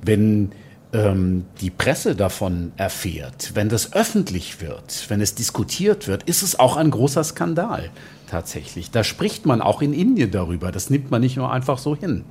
[0.02, 0.52] wenn
[0.94, 6.58] ähm, die Presse davon erfährt, wenn das öffentlich wird, wenn es diskutiert wird, ist es
[6.58, 7.90] auch ein großer Skandal
[8.30, 8.90] tatsächlich.
[8.90, 10.72] Da spricht man auch in Indien darüber.
[10.72, 12.24] Das nimmt man nicht nur einfach so hin.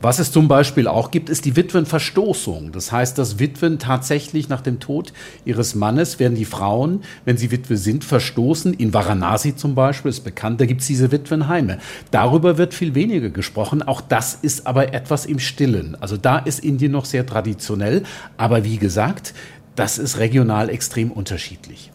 [0.00, 2.70] Was es zum Beispiel auch gibt, ist die Witwenverstoßung.
[2.70, 5.12] Das heißt, dass Witwen tatsächlich nach dem Tod
[5.44, 8.74] ihres Mannes werden die Frauen, wenn sie Witwe sind, verstoßen.
[8.74, 11.78] In Varanasi zum Beispiel ist bekannt, da gibt es diese Witwenheime.
[12.12, 13.82] Darüber wird viel weniger gesprochen.
[13.82, 15.96] Auch das ist aber etwas im Stillen.
[16.00, 18.04] Also da ist Indien noch sehr traditionell.
[18.36, 19.34] Aber wie gesagt,
[19.74, 21.90] das ist regional extrem unterschiedlich.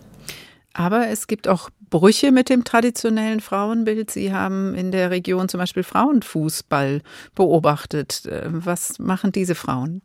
[0.74, 4.10] Aber es gibt auch Brüche mit dem traditionellen Frauenbild.
[4.10, 7.04] Sie haben in der Region zum Beispiel Frauenfußball
[7.36, 8.26] beobachtet.
[8.26, 10.02] Äh, was machen diese Frauen?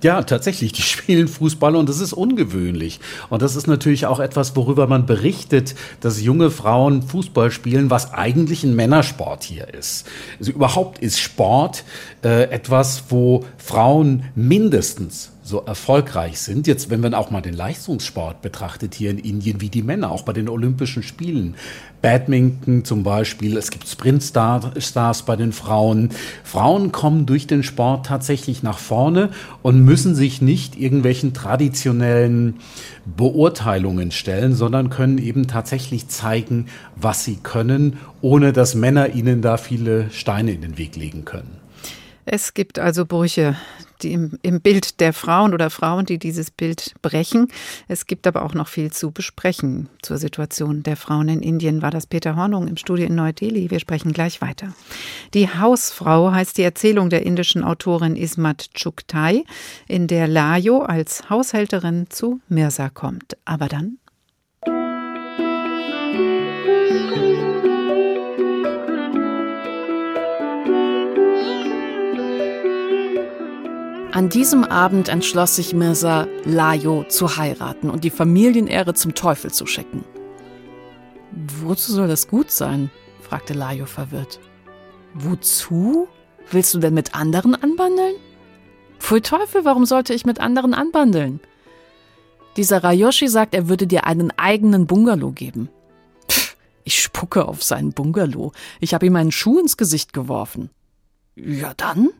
[0.00, 3.00] Ja, tatsächlich, die spielen Fußball und das ist ungewöhnlich.
[3.30, 8.14] Und das ist natürlich auch etwas, worüber man berichtet, dass junge Frauen Fußball spielen, was
[8.14, 10.06] eigentlich ein Männersport hier ist.
[10.38, 11.82] Also überhaupt ist Sport
[12.22, 16.66] äh, etwas, wo Frauen mindestens so erfolgreich sind.
[16.66, 20.22] Jetzt, wenn man auch mal den Leistungssport betrachtet hier in Indien, wie die Männer, auch
[20.22, 21.54] bei den Olympischen Spielen.
[22.02, 26.10] Badminton zum Beispiel, es gibt Sprintstars bei den Frauen.
[26.44, 29.30] Frauen kommen durch den Sport tatsächlich nach vorne
[29.62, 32.56] und müssen sich nicht irgendwelchen traditionellen
[33.04, 39.56] Beurteilungen stellen, sondern können eben tatsächlich zeigen, was sie können, ohne dass Männer ihnen da
[39.56, 41.58] viele Steine in den Weg legen können.
[42.24, 43.56] Es gibt also Brüche
[44.02, 47.48] die im, Bild der Frauen oder Frauen, die dieses Bild brechen.
[47.88, 51.82] Es gibt aber auch noch viel zu besprechen zur Situation der Frauen in Indien.
[51.82, 53.70] War das Peter Hornung im Studio in Neu-Delhi?
[53.70, 54.74] Wir sprechen gleich weiter.
[55.34, 59.44] Die Hausfrau heißt die Erzählung der indischen Autorin Ismat Chuktai,
[59.86, 63.36] in der Lajo als Haushälterin zu Mirza kommt.
[63.44, 63.99] Aber dann
[74.12, 79.66] An diesem Abend entschloss sich Mirza, Lajo zu heiraten und die Familienehre zum Teufel zu
[79.66, 80.04] schicken.
[81.30, 82.90] Wozu soll das gut sein?
[83.20, 84.40] fragte Lajo verwirrt.
[85.14, 86.08] Wozu?
[86.50, 88.16] Willst du denn mit anderen anbandeln?
[88.98, 91.38] Pfui Teufel, warum sollte ich mit anderen anbandeln?
[92.56, 95.68] Dieser Rayoshi sagt, er würde dir einen eigenen Bungalow geben.
[96.28, 98.50] Pff, ich spucke auf seinen Bungalow.
[98.80, 100.70] Ich habe ihm einen Schuh ins Gesicht geworfen.
[101.36, 102.10] Ja dann?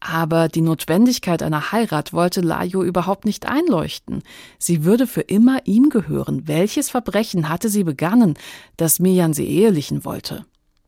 [0.00, 4.22] Aber die Notwendigkeit einer Heirat wollte Lajo überhaupt nicht einleuchten.
[4.58, 6.46] Sie würde für immer ihm gehören.
[6.46, 8.34] Welches Verbrechen hatte sie begangen,
[8.76, 10.44] dass Mian sie ehelichen wollte?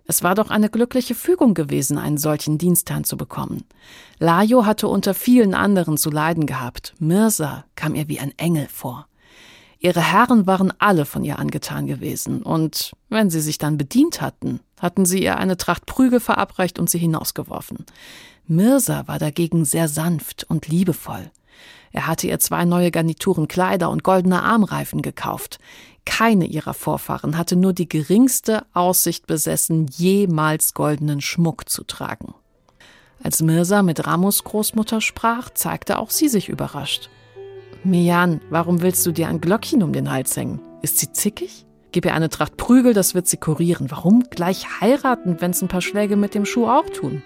[0.06, 3.64] Es war doch eine glückliche Fügung gewesen, einen solchen Dienstherrn zu bekommen.
[4.18, 6.94] Lajo hatte unter vielen anderen zu leiden gehabt.
[6.98, 9.06] Mirza kam ihr wie ein Engel vor.
[9.78, 14.60] Ihre Herren waren alle von ihr angetan gewesen, und wenn sie sich dann bedient hatten,
[14.78, 17.86] hatten sie ihr eine Tracht Prügel verabreicht und sie hinausgeworfen.
[18.50, 21.30] Mirza war dagegen sehr sanft und liebevoll.
[21.92, 25.60] Er hatte ihr zwei neue Garnituren Kleider und goldene Armreifen gekauft.
[26.04, 32.34] Keine ihrer Vorfahren hatte nur die geringste Aussicht besessen, jemals goldenen Schmuck zu tragen.
[33.22, 37.08] Als Mirza mit Ramos Großmutter sprach, zeigte auch sie sich überrascht.
[37.84, 40.60] Mian, warum willst du dir ein Glöckchen um den Hals hängen?
[40.82, 41.66] Ist sie zickig?
[41.92, 43.90] Gib ihr eine Tracht Prügel, das wird sie kurieren.
[43.90, 47.22] Warum gleich heiraten, wenn's ein paar Schläge mit dem Schuh auch tun?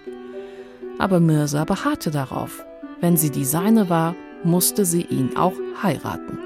[0.97, 2.65] Aber Mirza beharrte darauf.
[3.01, 6.44] Wenn sie die seine war, musste sie ihn auch heiraten.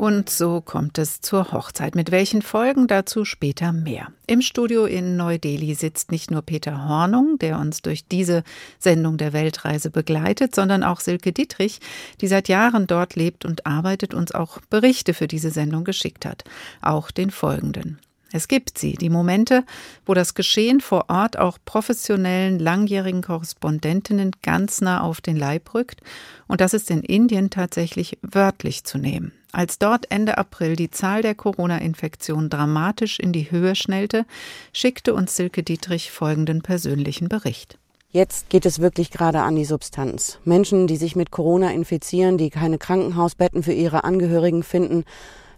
[0.00, 1.94] Und so kommt es zur Hochzeit.
[1.94, 4.08] Mit welchen Folgen dazu später mehr.
[4.26, 8.42] Im Studio in Neu-Delhi sitzt nicht nur Peter Hornung, der uns durch diese
[8.78, 11.80] Sendung der Weltreise begleitet, sondern auch Silke Dietrich,
[12.22, 16.44] die seit Jahren dort lebt und arbeitet, uns auch Berichte für diese Sendung geschickt hat.
[16.80, 17.98] Auch den folgenden.
[18.32, 19.64] Es gibt sie, die Momente,
[20.06, 26.00] wo das Geschehen vor Ort auch professionellen, langjährigen Korrespondentinnen ganz nah auf den Leib rückt.
[26.48, 29.32] Und das ist in Indien tatsächlich wörtlich zu nehmen.
[29.52, 34.24] Als dort Ende April die Zahl der Corona-Infektionen dramatisch in die Höhe schnellte,
[34.72, 37.78] schickte uns Silke Dietrich folgenden persönlichen Bericht.
[38.12, 40.38] Jetzt geht es wirklich gerade an die Substanz.
[40.44, 45.04] Menschen, die sich mit Corona infizieren, die keine Krankenhausbetten für ihre Angehörigen finden,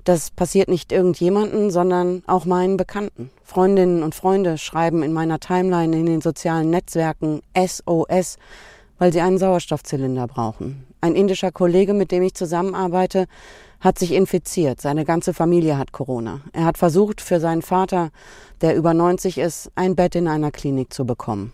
[0.04, 3.30] das passiert nicht irgendjemanden, sondern auch meinen Bekannten.
[3.44, 8.36] Freundinnen und Freunde schreiben in meiner Timeline in den sozialen Netzwerken SOS,
[8.98, 10.84] weil sie einen Sauerstoffzylinder brauchen.
[11.00, 13.26] Ein indischer Kollege, mit dem ich zusammenarbeite,
[13.82, 14.80] hat sich infiziert.
[14.80, 16.40] Seine ganze Familie hat Corona.
[16.52, 18.10] Er hat versucht, für seinen Vater,
[18.62, 21.52] der über 90 ist, ein Bett in einer Klinik zu bekommen.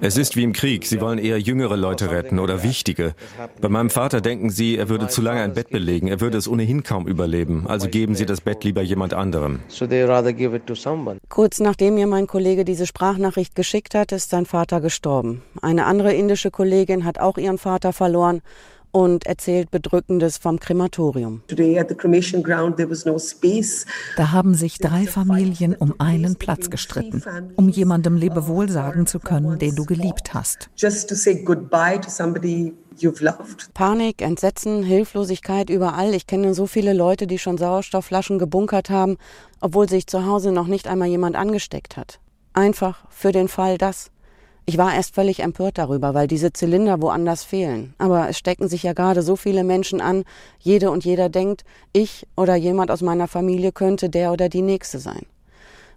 [0.00, 0.86] Es ist wie im Krieg.
[0.86, 3.14] Sie wollen eher jüngere Leute retten oder wichtige.
[3.60, 6.08] Bei meinem Vater denken sie, er würde zu lange ein Bett belegen.
[6.08, 7.66] Er würde es ohnehin kaum überleben.
[7.66, 9.60] Also geben sie das Bett lieber jemand anderem.
[11.28, 15.42] Kurz nachdem mir mein Kollege diese Sprachnachricht geschickt hat, ist sein Vater gestorben.
[15.60, 18.42] Eine andere indische Kollegin hat auch ihren Vater verloren
[18.92, 21.42] und erzählt Bedrückendes vom Krematorium.
[24.16, 27.22] Da haben sich drei Familien um einen Platz gestritten,
[27.56, 30.70] um jemandem Lebewohl sagen zu können, den du geliebt hast.
[33.74, 36.14] Panik, Entsetzen, Hilflosigkeit überall.
[36.14, 39.16] Ich kenne so viele Leute, die schon Sauerstoffflaschen gebunkert haben,
[39.60, 42.20] obwohl sich zu Hause noch nicht einmal jemand angesteckt hat.
[42.52, 44.10] Einfach für den Fall, dass.
[44.68, 47.94] Ich war erst völlig empört darüber, weil diese Zylinder woanders fehlen.
[47.96, 50.24] Aber es stecken sich ja gerade so viele Menschen an.
[50.58, 54.98] Jede und jeder denkt, ich oder jemand aus meiner Familie könnte der oder die Nächste
[54.98, 55.24] sein.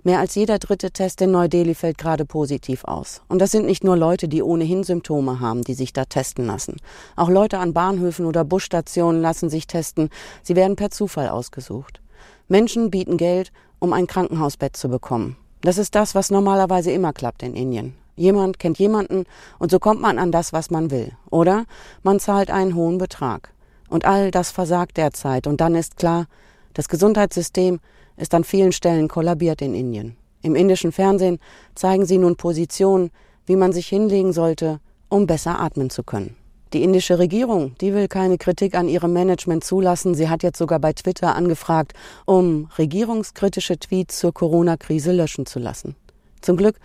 [0.04, 3.22] Mehr als jeder dritte Test in Neu-Delhi fällt gerade positiv aus.
[3.28, 6.78] Und das sind nicht nur Leute, die ohnehin Symptome haben, die sich da testen lassen.
[7.18, 10.10] Auch Leute an Bahnhöfen oder Busstationen lassen sich testen.
[10.44, 12.00] Sie werden per Zufall ausgesucht.
[12.48, 15.36] Menschen bieten Geld, um ein Krankenhausbett zu bekommen.
[15.60, 18.01] Das ist das, was normalerweise immer klappt in Indien.
[18.22, 19.24] Jemand kennt jemanden
[19.58, 21.12] und so kommt man an das, was man will.
[21.32, 21.66] Oder
[22.04, 23.52] man zahlt einen hohen Betrag.
[23.90, 25.48] Und all das versagt derzeit.
[25.48, 26.28] Und dann ist klar,
[26.76, 27.80] das Gesundheitssystem
[28.18, 30.18] ist an vielen Stellen kollabiert in Indien.
[30.44, 31.40] Im indischen Fernsehen
[31.74, 33.10] zeigen sie nun Positionen,
[33.48, 34.80] wie man sich hinlegen sollte,
[35.10, 36.36] um besser atmen zu können.
[36.74, 40.14] Die indische Regierung, die will keine Kritik an ihrem Management zulassen.
[40.14, 41.94] Sie hat jetzt sogar bei Twitter angefragt,
[42.26, 45.96] um regierungskritische Tweets zur Corona-Krise löschen zu lassen.
[46.42, 46.76] Zum Glück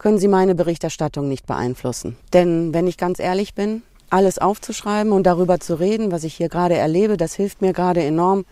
[0.00, 2.16] können sie meine Berichterstattung nicht beeinflussen.
[2.32, 6.48] Denn wenn ich ganz ehrlich bin, alles aufzuschreiben und darüber zu reden, was ich hier
[6.48, 8.46] gerade erlebe, das hilft mir gerade enorm,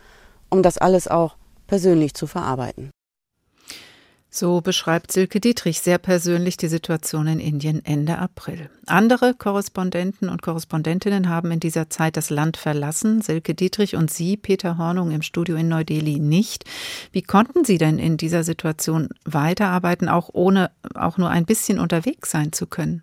[0.51, 2.91] um das alles auch persönlich zu verarbeiten.
[4.31, 8.69] So beschreibt Silke Dietrich sehr persönlich die Situation in Indien Ende April.
[8.87, 13.23] Andere Korrespondenten und Korrespondentinnen haben in dieser Zeit das Land verlassen.
[13.23, 16.65] Silke Dietrich und Sie, Peter Hornung, im Studio in Neu-Delhi nicht.
[17.11, 22.31] Wie konnten Sie denn in dieser Situation weiterarbeiten, auch ohne auch nur ein bisschen unterwegs
[22.31, 23.03] sein zu können?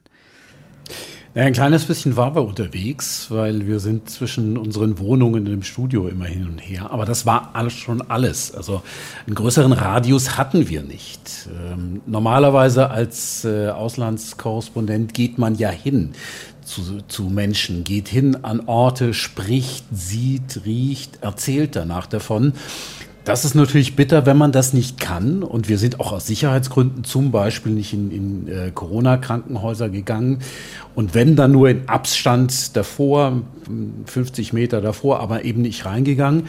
[1.44, 6.26] Ein kleines bisschen waren wir unterwegs, weil wir sind zwischen unseren Wohnungen dem Studio immer
[6.26, 6.92] hin und her.
[6.92, 8.56] Aber das war alles schon alles.
[8.56, 8.82] Also
[9.28, 11.50] einen größeren Radius hatten wir nicht.
[11.50, 16.14] Ähm, normalerweise als äh, Auslandskorrespondent geht man ja hin
[16.64, 22.54] zu, zu Menschen, geht hin an Orte, spricht, sieht, riecht, erzählt danach davon.
[23.26, 25.42] Das ist natürlich bitter, wenn man das nicht kann.
[25.42, 30.40] Und wir sind auch aus Sicherheitsgründen zum Beispiel nicht in, in äh, Corona-Krankenhäuser gegangen.
[30.94, 33.42] Und wenn dann nur in Abstand davor,
[34.06, 36.48] 50 Meter davor, aber eben nicht reingegangen.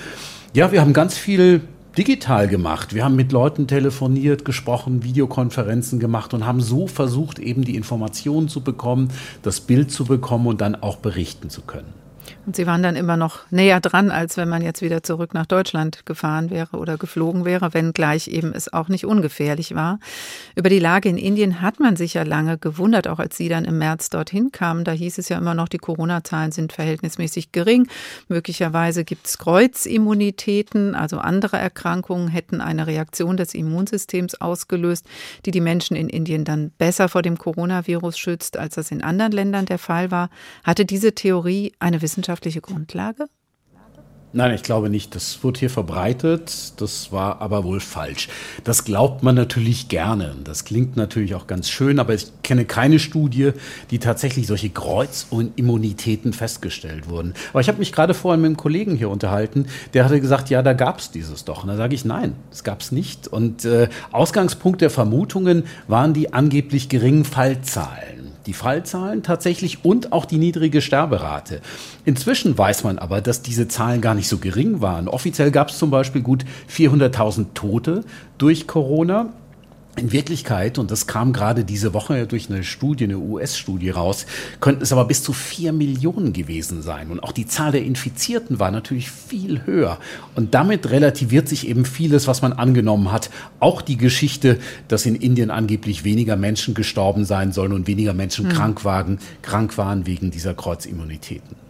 [0.53, 1.63] Ja, wir haben ganz viel
[1.97, 2.95] digital gemacht.
[2.95, 8.49] Wir haben mit Leuten telefoniert, gesprochen, Videokonferenzen gemacht und haben so versucht, eben die Informationen
[8.49, 9.09] zu bekommen,
[9.43, 12.06] das Bild zu bekommen und dann auch berichten zu können.
[12.47, 15.47] Und Sie waren dann immer noch näher dran, als wenn man jetzt wieder zurück nach
[15.47, 19.99] Deutschland gefahren wäre oder geflogen wäre, wenngleich eben es auch nicht ungefährlich war.
[20.55, 23.65] Über die Lage in Indien hat man sich ja lange gewundert, auch als Sie dann
[23.65, 24.85] im März dorthin kamen.
[24.85, 27.89] Da hieß es ja immer noch, die Corona-Zahlen sind verhältnismäßig gering.
[28.29, 35.05] Möglicherweise gibt es Kreuzimmunitäten, also andere Erkrankungen hätten eine Reaktion des Immunsystems ausgelöst,
[35.47, 39.33] die die Menschen in Indien dann besser vor dem Coronavirus schützt, als das in anderen
[39.33, 40.31] Ländern der Fall war.
[40.63, 43.27] Hatte diese Theorie eine wissenschaftliche wissenschaftliche Grundlage?
[44.33, 45.15] Nein, ich glaube nicht.
[45.15, 46.79] Das wurde hier verbreitet.
[46.79, 48.29] Das war aber wohl falsch.
[48.65, 50.37] Das glaubt man natürlich gerne.
[50.45, 53.53] Das klingt natürlich auch ganz schön, aber ich kenne keine Studie,
[53.91, 57.33] die tatsächlich solche Kreuzimmunitäten festgestellt wurden.
[57.53, 60.61] Aber ich habe mich gerade vorhin mit einem Kollegen hier unterhalten, der hatte gesagt, ja,
[60.63, 61.63] da gab es dieses doch.
[61.63, 63.29] Und da sage ich, nein, es gab es nicht.
[63.29, 68.16] Und äh, Ausgangspunkt der Vermutungen waren die angeblich geringen Fallzahlen
[68.47, 71.61] die Fallzahlen tatsächlich und auch die niedrige Sterberate.
[72.05, 75.09] Inzwischen weiß man aber, dass diese Zahlen gar nicht so gering waren.
[75.09, 78.05] Offiziell gab es zum Beispiel gut 400.000 Tote
[78.39, 79.33] durch Corona.
[79.99, 84.27] In Wirklichkeit, und das kam gerade diese Woche durch eine Studie, eine US-Studie raus,
[84.61, 87.11] könnten es aber bis zu vier Millionen gewesen sein.
[87.11, 89.99] Und auch die Zahl der Infizierten war natürlich viel höher.
[90.35, 93.31] Und damit relativiert sich eben vieles, was man angenommen hat.
[93.59, 98.51] Auch die Geschichte, dass in Indien angeblich weniger Menschen gestorben sein sollen und weniger Menschen
[98.51, 98.53] hm.
[98.53, 101.66] krank, waren, krank waren wegen dieser Kreuzimmunitäten.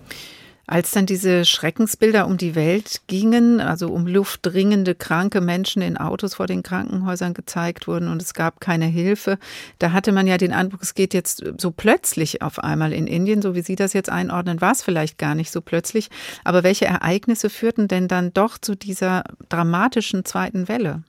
[0.68, 6.34] Als dann diese Schreckensbilder um die Welt gingen, also um luftdringende, kranke Menschen in Autos
[6.34, 9.38] vor den Krankenhäusern gezeigt wurden und es gab keine Hilfe,
[9.78, 13.42] da hatte man ja den Eindruck, es geht jetzt so plötzlich auf einmal in Indien,
[13.42, 16.10] so wie Sie das jetzt einordnen, war es vielleicht gar nicht so plötzlich.
[16.42, 21.04] Aber welche Ereignisse führten denn dann doch zu dieser dramatischen zweiten Welle?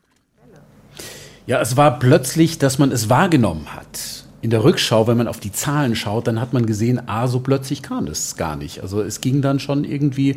[1.47, 5.39] Ja, es war plötzlich, dass man es wahrgenommen hat in der Rückschau, wenn man auf
[5.39, 8.82] die Zahlen schaut, dann hat man gesehen, ah, so plötzlich kam es gar nicht.
[8.82, 10.36] Also es ging dann schon irgendwie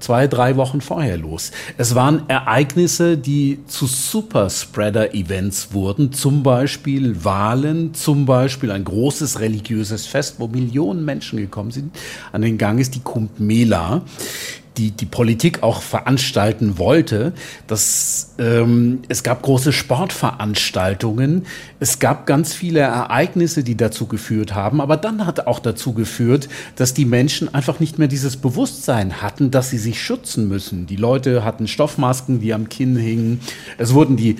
[0.00, 1.52] zwei, drei Wochen vorher los.
[1.76, 10.06] Es waren Ereignisse, die zu Superspreader-Events wurden, zum Beispiel Wahlen, zum Beispiel ein großes religiöses
[10.06, 11.94] Fest, wo Millionen Menschen gekommen sind.
[12.32, 14.02] An den Gang ist die Kumbh Mela
[14.76, 17.32] die, die Politik auch veranstalten wollte.
[17.66, 21.46] Das, ähm, es gab große Sportveranstaltungen,
[21.80, 26.48] es gab ganz viele Ereignisse, die dazu geführt haben, aber dann hat auch dazu geführt,
[26.76, 30.86] dass die Menschen einfach nicht mehr dieses Bewusstsein hatten, dass sie sich schützen müssen.
[30.86, 33.40] Die Leute hatten Stoffmasken, die am Kinn hingen.
[33.78, 34.36] Es wurden die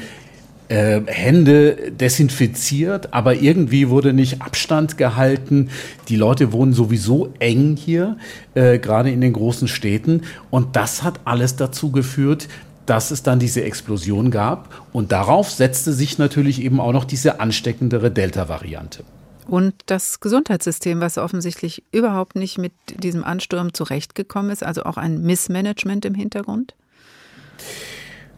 [0.68, 5.70] äh, Hände desinfiziert, aber irgendwie wurde nicht Abstand gehalten.
[6.08, 8.16] Die Leute wohnen sowieso eng hier,
[8.54, 10.22] äh, gerade in den großen Städten.
[10.50, 12.48] Und das hat alles dazu geführt,
[12.86, 14.68] dass es dann diese Explosion gab.
[14.92, 19.04] Und darauf setzte sich natürlich eben auch noch diese ansteckendere Delta-Variante.
[19.46, 25.22] Und das Gesundheitssystem, was offensichtlich überhaupt nicht mit diesem Ansturm zurechtgekommen ist, also auch ein
[25.22, 26.74] Missmanagement im Hintergrund?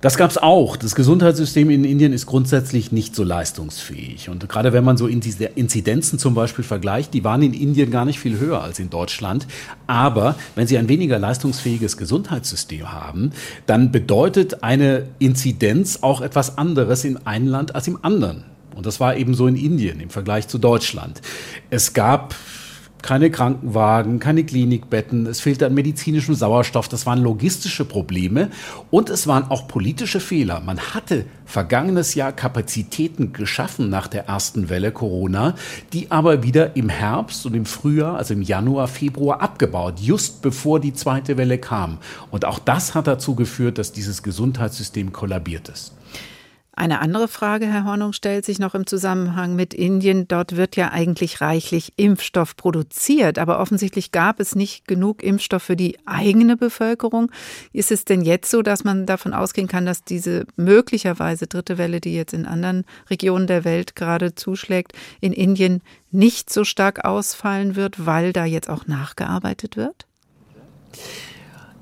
[0.05, 0.77] Das gab es auch.
[0.77, 4.29] Das Gesundheitssystem in Indien ist grundsätzlich nicht so leistungsfähig.
[4.29, 8.19] Und gerade wenn man so Inzidenzen zum Beispiel vergleicht, die waren in Indien gar nicht
[8.19, 9.47] viel höher als in Deutschland.
[9.87, 13.31] Aber wenn Sie ein weniger leistungsfähiges Gesundheitssystem haben,
[13.65, 18.45] dann bedeutet eine Inzidenz auch etwas anderes im einen Land als im anderen.
[18.77, 21.23] Und das war eben so in Indien im Vergleich zu Deutschland.
[21.71, 22.35] Es gab
[23.05, 28.49] keine Krankenwagen, keine Klinikbetten, es fehlte an medizinischem Sauerstoff, das waren logistische Probleme
[28.91, 30.61] und es waren auch politische Fehler.
[30.61, 35.55] Man hatte vergangenes Jahr Kapazitäten geschaffen nach der ersten Welle Corona,
[35.93, 40.81] die aber wieder im Herbst und im Frühjahr, also im Januar, Februar abgebaut, just bevor
[40.81, 41.99] die zweite Welle kam.
[42.31, 45.93] Und auch das hat dazu geführt, dass dieses Gesundheitssystem kollabiert ist.
[46.77, 50.27] Eine andere Frage, Herr Hornung, stellt sich noch im Zusammenhang mit Indien.
[50.27, 55.77] Dort wird ja eigentlich reichlich Impfstoff produziert, aber offensichtlich gab es nicht genug Impfstoff für
[55.77, 57.31] die eigene Bevölkerung.
[57.73, 62.01] Ist es denn jetzt so, dass man davon ausgehen kann, dass diese möglicherweise dritte Welle,
[62.01, 67.77] die jetzt in anderen Regionen der Welt gerade zuschlägt, in Indien nicht so stark ausfallen
[67.77, 70.07] wird, weil da jetzt auch nachgearbeitet wird?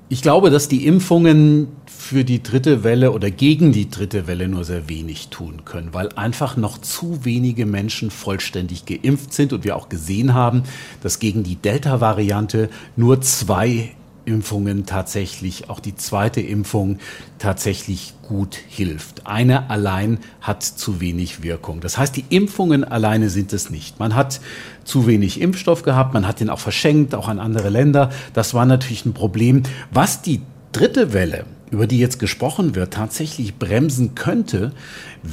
[0.09, 1.69] Ich glaube, dass die Impfungen
[2.03, 6.09] für die dritte Welle oder gegen die dritte Welle nur sehr wenig tun können, weil
[6.09, 10.63] einfach noch zu wenige Menschen vollständig geimpft sind und wir auch gesehen haben,
[11.01, 13.91] dass gegen die Delta-Variante nur zwei
[14.25, 16.99] Impfungen tatsächlich, auch die zweite Impfung
[17.39, 19.25] tatsächlich gut hilft.
[19.25, 21.79] Eine allein hat zu wenig Wirkung.
[21.79, 23.99] Das heißt, die Impfungen alleine sind es nicht.
[23.99, 24.41] Man hat
[24.83, 28.09] zu wenig Impfstoff gehabt, man hat den auch verschenkt, auch an andere Länder.
[28.33, 29.63] Das war natürlich ein Problem.
[29.91, 30.41] Was die
[30.73, 34.73] dritte Welle über die jetzt gesprochen wird, tatsächlich bremsen könnte,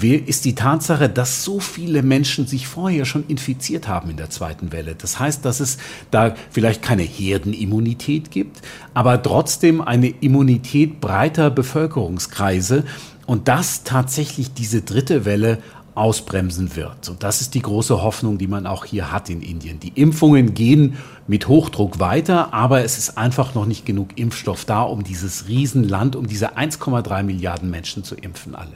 [0.00, 4.72] ist die Tatsache, dass so viele Menschen sich vorher schon infiziert haben in der zweiten
[4.72, 4.94] Welle.
[4.94, 5.76] Das heißt, dass es
[6.10, 8.62] da vielleicht keine Herdenimmunität gibt,
[8.94, 12.84] aber trotzdem eine Immunität breiter Bevölkerungskreise
[13.26, 15.58] und dass tatsächlich diese dritte Welle
[16.00, 17.10] ausbremsen wird.
[17.10, 19.80] Und das ist die große Hoffnung, die man auch hier hat in Indien.
[19.80, 20.96] Die Impfungen gehen
[21.26, 26.16] mit Hochdruck weiter, aber es ist einfach noch nicht genug Impfstoff da, um dieses Riesenland,
[26.16, 28.72] um diese 1,3 Milliarden Menschen zu impfen alle.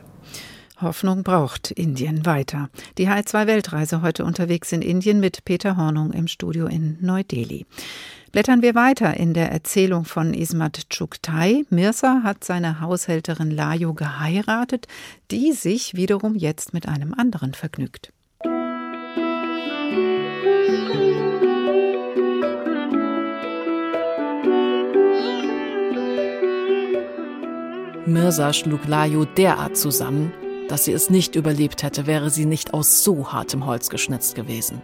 [0.82, 2.68] Hoffnung braucht Indien weiter.
[2.98, 7.64] Die H2 Weltreise heute unterwegs in Indien mit Peter Hornung im Studio in Neu-Delhi.
[8.34, 11.62] Blättern wir weiter in der Erzählung von Ismat Chuktai.
[11.70, 14.88] Mirsa hat seine Haushälterin Layo geheiratet,
[15.30, 18.12] die sich wiederum jetzt mit einem anderen vergnügt.
[28.04, 30.32] Mirsa schlug Layo derart zusammen,
[30.68, 34.82] dass sie es nicht überlebt hätte, wäre sie nicht aus so hartem Holz geschnitzt gewesen.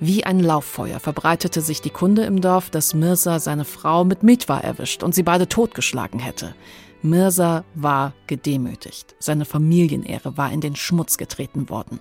[0.00, 4.58] Wie ein Lauffeuer verbreitete sich die Kunde im Dorf, dass Mirza seine Frau mit Mitwa
[4.58, 6.54] erwischt und sie beide totgeschlagen hätte.
[7.02, 9.16] Mirza war gedemütigt.
[9.18, 11.98] Seine Familienehre war in den Schmutz getreten worden.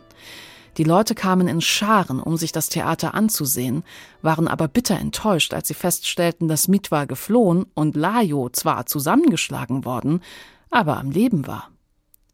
[0.77, 3.83] Die Leute kamen in Scharen, um sich das Theater anzusehen,
[4.21, 10.21] waren aber bitter enttäuscht, als sie feststellten, dass Mitwa geflohen und Lajo zwar zusammengeschlagen worden,
[10.69, 11.71] aber am Leben war.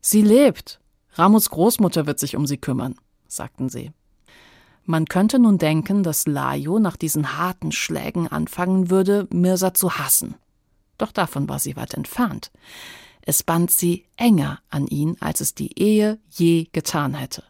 [0.02, 0.82] Sie lebt.
[1.14, 2.96] Ramos Großmutter wird sich um sie kümmern,
[3.28, 3.92] sagten sie.
[4.86, 10.36] Man könnte nun denken, dass Lajo nach diesen harten Schlägen anfangen würde, Mirza zu hassen.
[10.98, 12.52] Doch davon war sie weit entfernt.
[13.22, 17.44] Es band sie enger an ihn, als es die Ehe je getan hätte.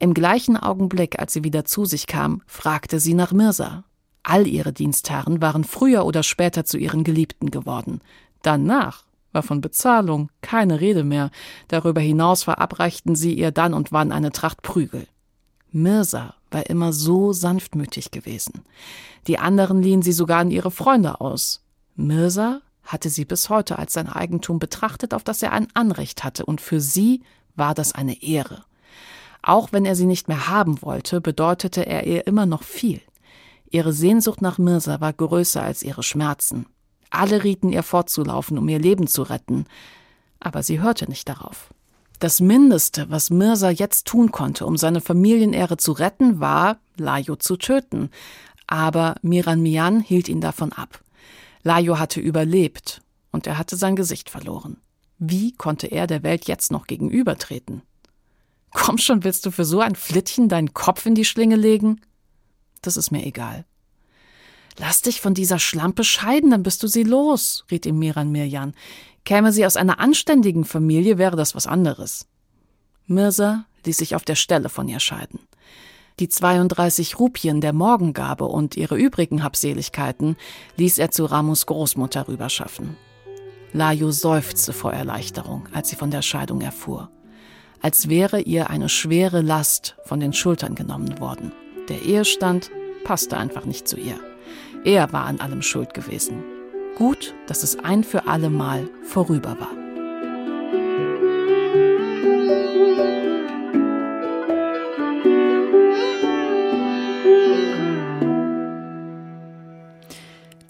[0.00, 3.84] Im gleichen Augenblick, als sie wieder zu sich kam, fragte sie nach Mirza.
[4.24, 8.00] All ihre Dienstherren waren früher oder später zu ihren Geliebten geworden.
[8.42, 11.30] Danach war von Bezahlung keine Rede mehr.
[11.68, 15.06] Darüber hinaus verabreichten sie ihr dann und wann eine Tracht Prügel.
[15.70, 18.62] Mirza war immer so sanftmütig gewesen.
[19.26, 21.62] Die anderen liehen sie sogar an ihre Freunde aus.
[21.96, 26.44] Mirza hatte sie bis heute als sein Eigentum betrachtet, auf das er ein Anrecht hatte,
[26.44, 27.22] und für sie
[27.54, 28.64] war das eine Ehre.
[29.42, 33.00] Auch wenn er sie nicht mehr haben wollte, bedeutete er ihr immer noch viel.
[33.70, 36.66] Ihre Sehnsucht nach Mirza war größer als ihre Schmerzen.
[37.10, 39.66] Alle rieten ihr fortzulaufen, um ihr Leben zu retten,
[40.40, 41.70] aber sie hörte nicht darauf.
[42.20, 47.56] Das Mindeste, was Mirza jetzt tun konnte, um seine Familienehre zu retten, war, Lajo zu
[47.56, 48.10] töten.
[48.66, 51.02] Aber Miran Mian hielt ihn davon ab.
[51.62, 53.00] Lajo hatte überlebt
[53.32, 54.76] und er hatte sein Gesicht verloren.
[55.18, 57.82] Wie konnte er der Welt jetzt noch gegenübertreten?
[58.70, 62.02] Komm schon, willst du für so ein Flittchen deinen Kopf in die Schlinge legen?
[62.82, 63.64] Das ist mir egal.
[64.78, 68.74] Lass dich von dieser Schlampe scheiden, dann bist du sie los, riet ihm Miran Mirjan.
[69.30, 72.26] Käme sie aus einer anständigen Familie, wäre das was anderes.
[73.06, 75.38] Mirza ließ sich auf der Stelle von ihr scheiden.
[76.18, 80.36] Die 32 Rupien der Morgengabe und ihre übrigen Habseligkeiten
[80.78, 82.96] ließ er zu Ramus Großmutter rüberschaffen.
[83.72, 87.08] Layu seufzte vor Erleichterung, als sie von der Scheidung erfuhr.
[87.80, 91.52] Als wäre ihr eine schwere Last von den Schultern genommen worden.
[91.88, 92.72] Der Ehestand
[93.04, 94.18] passte einfach nicht zu ihr.
[94.84, 96.42] Er war an allem schuld gewesen.
[97.00, 99.70] Gut, dass es ein für alle Mal vorüber war.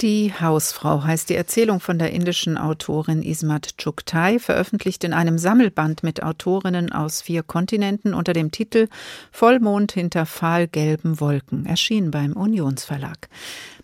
[0.01, 6.05] Die Hausfrau heißt die Erzählung von der indischen Autorin Ismat Chuktai, veröffentlicht in einem Sammelband
[6.05, 8.87] mit Autorinnen aus vier Kontinenten unter dem Titel
[9.33, 13.29] Vollmond hinter fahlgelben Wolken, erschienen beim Unionsverlag.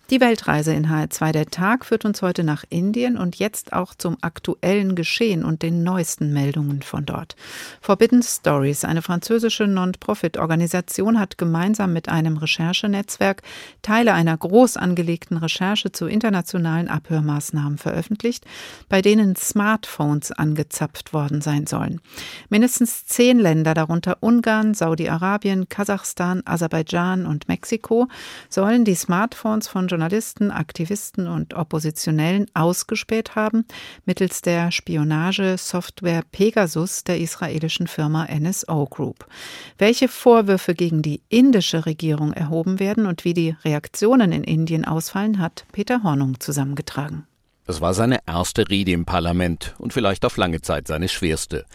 [0.09, 4.15] Die Weltreise in HR2 der Tag führt uns heute nach Indien und jetzt auch zum
[4.21, 7.35] aktuellen Geschehen und den neuesten Meldungen von dort.
[7.81, 13.41] Forbidden Stories, eine französische Non-Profit-Organisation, hat gemeinsam mit einem Recherchenetzwerk
[13.81, 18.45] Teile einer groß angelegten Recherche zu internationalen Abhörmaßnahmen veröffentlicht,
[18.87, 21.99] bei denen Smartphones angezapft worden sein sollen.
[22.47, 28.07] Mindestens zehn Länder, darunter Ungarn, Saudi-Arabien, Kasachstan, Aserbaidschan und Mexiko,
[28.47, 33.65] sollen die Smartphones von Journalisten, Aktivisten und Oppositionellen ausgespäht haben,
[34.05, 39.25] mittels der Spionagesoftware Pegasus der israelischen Firma NSO Group.
[39.79, 45.39] Welche Vorwürfe gegen die indische Regierung erhoben werden und wie die Reaktionen in Indien ausfallen,
[45.39, 47.25] hat Peter Hornung zusammengetragen.
[47.65, 51.65] Es war seine erste Rede im Parlament und vielleicht auf lange Zeit seine schwerste.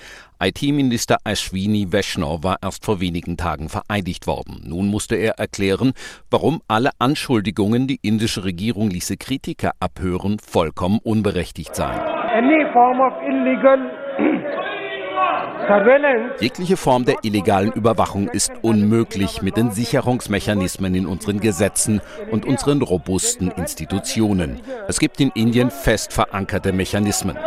[0.45, 4.61] IT-Minister Ashwini Vaishnaw war erst vor wenigen Tagen vereidigt worden.
[4.65, 5.93] Nun musste er erklären,
[6.33, 12.01] warum alle Anschuldigungen, die indische Regierung ließe Kritiker abhören, vollkommen unberechtigt seien.
[12.01, 13.79] Any form of illegal
[16.41, 22.01] Jegliche Form der illegalen Überwachung ist unmöglich mit den Sicherungsmechanismen in unseren Gesetzen
[22.33, 24.61] und unseren robusten Institutionen.
[24.89, 27.39] Es gibt in Indien fest verankerte Mechanismen.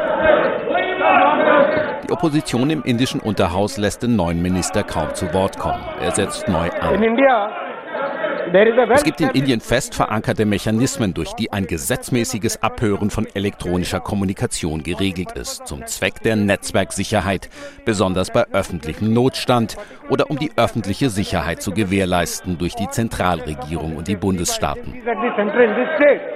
[2.06, 5.84] Die Opposition im indischen Unterhaus lässt den neuen Minister kaum zu Wort kommen.
[6.00, 7.02] Er setzt neu an.
[8.56, 14.82] Es gibt in Indien fest verankerte Mechanismen, durch die ein gesetzmäßiges Abhören von elektronischer Kommunikation
[14.82, 17.50] geregelt ist, zum Zweck der Netzwerksicherheit,
[17.84, 19.76] besonders bei öffentlichem Notstand
[20.10, 24.94] oder um die öffentliche Sicherheit zu gewährleisten durch die Zentralregierung und die Bundesstaaten.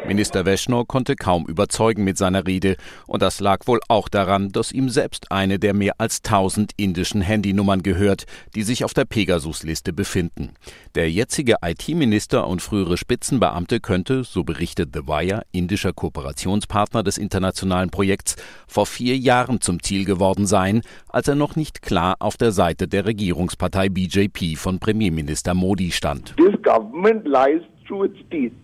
[0.06, 2.76] Minister Weschner konnte kaum überzeugen mit seiner Rede
[3.08, 7.22] und das lag wohl auch daran, dass ihm selbst eine der mehr als 1000 indischen
[7.22, 10.56] Handynummern gehört, die sich auf der Pegasus-Liste befinden.
[10.96, 12.09] Der jetzige IT-Minister
[12.48, 18.36] und frühere Spitzenbeamte könnte, so berichtet The Wire, indischer Kooperationspartner des internationalen Projekts,
[18.68, 22.88] vor vier Jahren zum Ziel geworden sein, als er noch nicht klar auf der Seite
[22.88, 26.36] der Regierungspartei BJP von Premierminister Modi stand.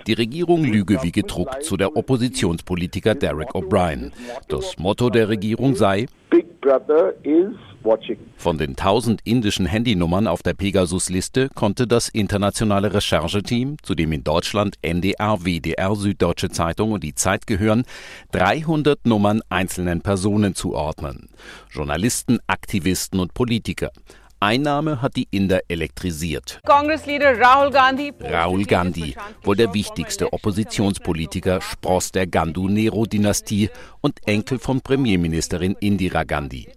[0.07, 4.11] Die Regierung lüge wie gedruckt zu der Oppositionspolitiker Derek O'Brien.
[4.49, 6.07] Das Motto der Regierung sei
[8.37, 14.23] von den 1000 indischen Handynummern auf der Pegasus-Liste konnte das internationale Rechercheteam, zu dem in
[14.23, 17.83] Deutschland NDR, WDR, Süddeutsche Zeitung und die Zeit gehören,
[18.31, 21.29] 300 Nummern einzelnen Personen zuordnen.
[21.71, 23.91] Journalisten, Aktivisten und Politiker.
[24.39, 26.59] Einnahme hat die Inder elektrisiert.
[26.65, 33.69] Rahul Gandhi, Rahul Gandhi, wohl der wichtigste Oppositionspolitiker, Spross der Gandu-Nero-Dynastie
[34.01, 36.67] und Enkel von Premierministerin Indira Gandhi.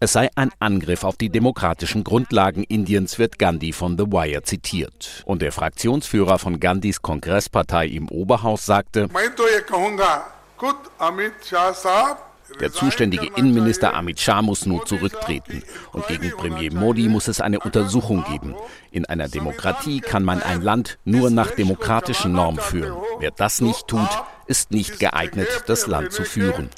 [0.00, 5.24] Es sei ein Angriff auf die demokratischen Grundlagen Indiens, wird Gandhi von The Wire zitiert.
[5.26, 9.08] Und der Fraktionsführer von Gandhis Kongresspartei im Oberhaus sagte,
[12.60, 15.62] der zuständige Innenminister Amit Shah muss nun zurücktreten.
[15.92, 18.54] Und gegen Premier Modi muss es eine Untersuchung geben.
[18.90, 22.96] In einer Demokratie kann man ein Land nur nach demokratischen Normen führen.
[23.18, 24.08] Wer das nicht tut,
[24.46, 26.70] ist nicht geeignet, das Land zu führen.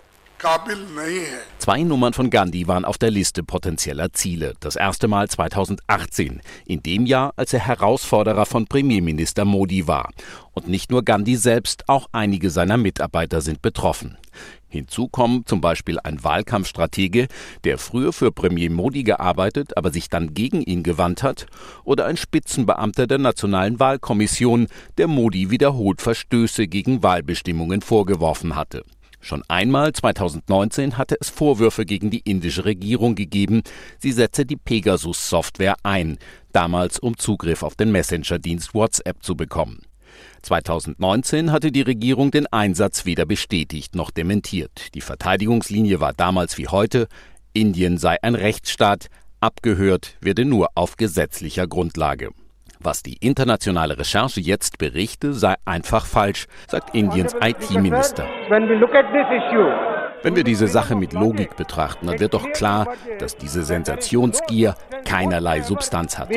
[1.59, 4.55] Zwei Nummern von Gandhi waren auf der Liste potenzieller Ziele.
[4.61, 10.09] Das erste Mal 2018, in dem Jahr, als er Herausforderer von Premierminister Modi war.
[10.53, 14.17] Und nicht nur Gandhi selbst, auch einige seiner Mitarbeiter sind betroffen.
[14.69, 17.27] Hinzu kommen zum Beispiel ein Wahlkampfstratege,
[17.65, 21.49] der früher für Premier Modi gearbeitet, aber sich dann gegen ihn gewandt hat,
[21.85, 28.85] oder ein Spitzenbeamter der Nationalen Wahlkommission, der Modi wiederholt Verstöße gegen Wahlbestimmungen vorgeworfen hatte.
[29.21, 33.63] Schon einmal 2019 hatte es Vorwürfe gegen die indische Regierung gegeben,
[33.99, 36.19] sie setze die Pegasus-Software ein,
[36.53, 39.83] damals um Zugriff auf den Messenger-Dienst WhatsApp zu bekommen.
[40.43, 44.95] 2019 hatte die Regierung den Einsatz weder bestätigt noch dementiert.
[44.95, 47.07] Die Verteidigungslinie war damals wie heute,
[47.53, 49.09] Indien sei ein Rechtsstaat,
[49.41, 52.31] abgehört werde nur auf gesetzlicher Grundlage.
[52.83, 58.27] Was die internationale Recherche jetzt berichte, sei einfach falsch, sagt Indiens IT-Minister.
[60.23, 65.61] Wenn wir diese Sache mit Logik betrachten, dann wird doch klar, dass diese Sensationsgier keinerlei
[65.61, 66.31] Substanz hat.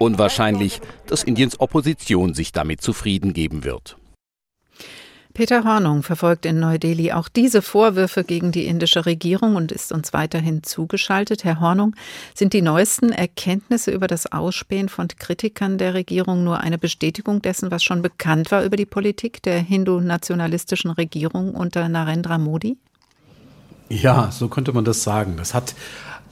[0.00, 3.96] Unwahrscheinlich, dass Indiens Opposition sich damit zufrieden geben wird.
[5.34, 10.12] Peter Hornung verfolgt in Neu-Delhi auch diese Vorwürfe gegen die indische Regierung und ist uns
[10.12, 11.44] weiterhin zugeschaltet.
[11.44, 11.96] Herr Hornung,
[12.34, 17.70] sind die neuesten Erkenntnisse über das Ausspähen von Kritikern der Regierung nur eine Bestätigung dessen,
[17.70, 22.76] was schon bekannt war über die Politik der hindu-nationalistischen Regierung unter Narendra Modi?
[23.88, 25.36] Ja, so könnte man das sagen.
[25.38, 25.74] Das hat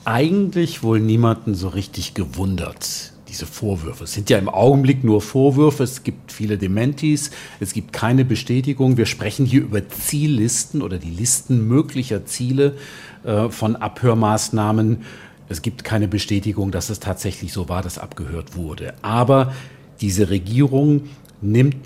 [0.05, 4.03] eigentlich wohl niemanden so richtig gewundert diese Vorwürfe.
[4.03, 8.97] Es sind ja im Augenblick nur Vorwürfe, es gibt viele Dementis, es gibt keine Bestätigung.
[8.97, 12.75] Wir sprechen hier über Ziellisten oder die Listen möglicher Ziele
[13.23, 15.03] äh, von Abhörmaßnahmen.
[15.47, 18.93] Es gibt keine Bestätigung, dass es tatsächlich so war, dass abgehört wurde.
[19.01, 19.53] Aber
[20.01, 21.03] diese Regierung
[21.41, 21.77] nimmt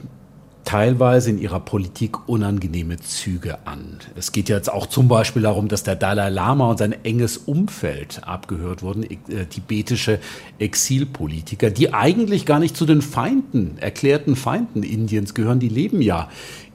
[0.65, 3.99] teilweise in ihrer Politik unangenehme Züge an.
[4.15, 8.21] Es geht jetzt auch zum Beispiel darum, dass der Dalai Lama und sein enges Umfeld
[8.25, 10.19] abgehört wurden, äh, tibetische
[10.59, 16.29] Exilpolitiker, die eigentlich gar nicht zu den Feinden, erklärten Feinden Indiens gehören, die leben ja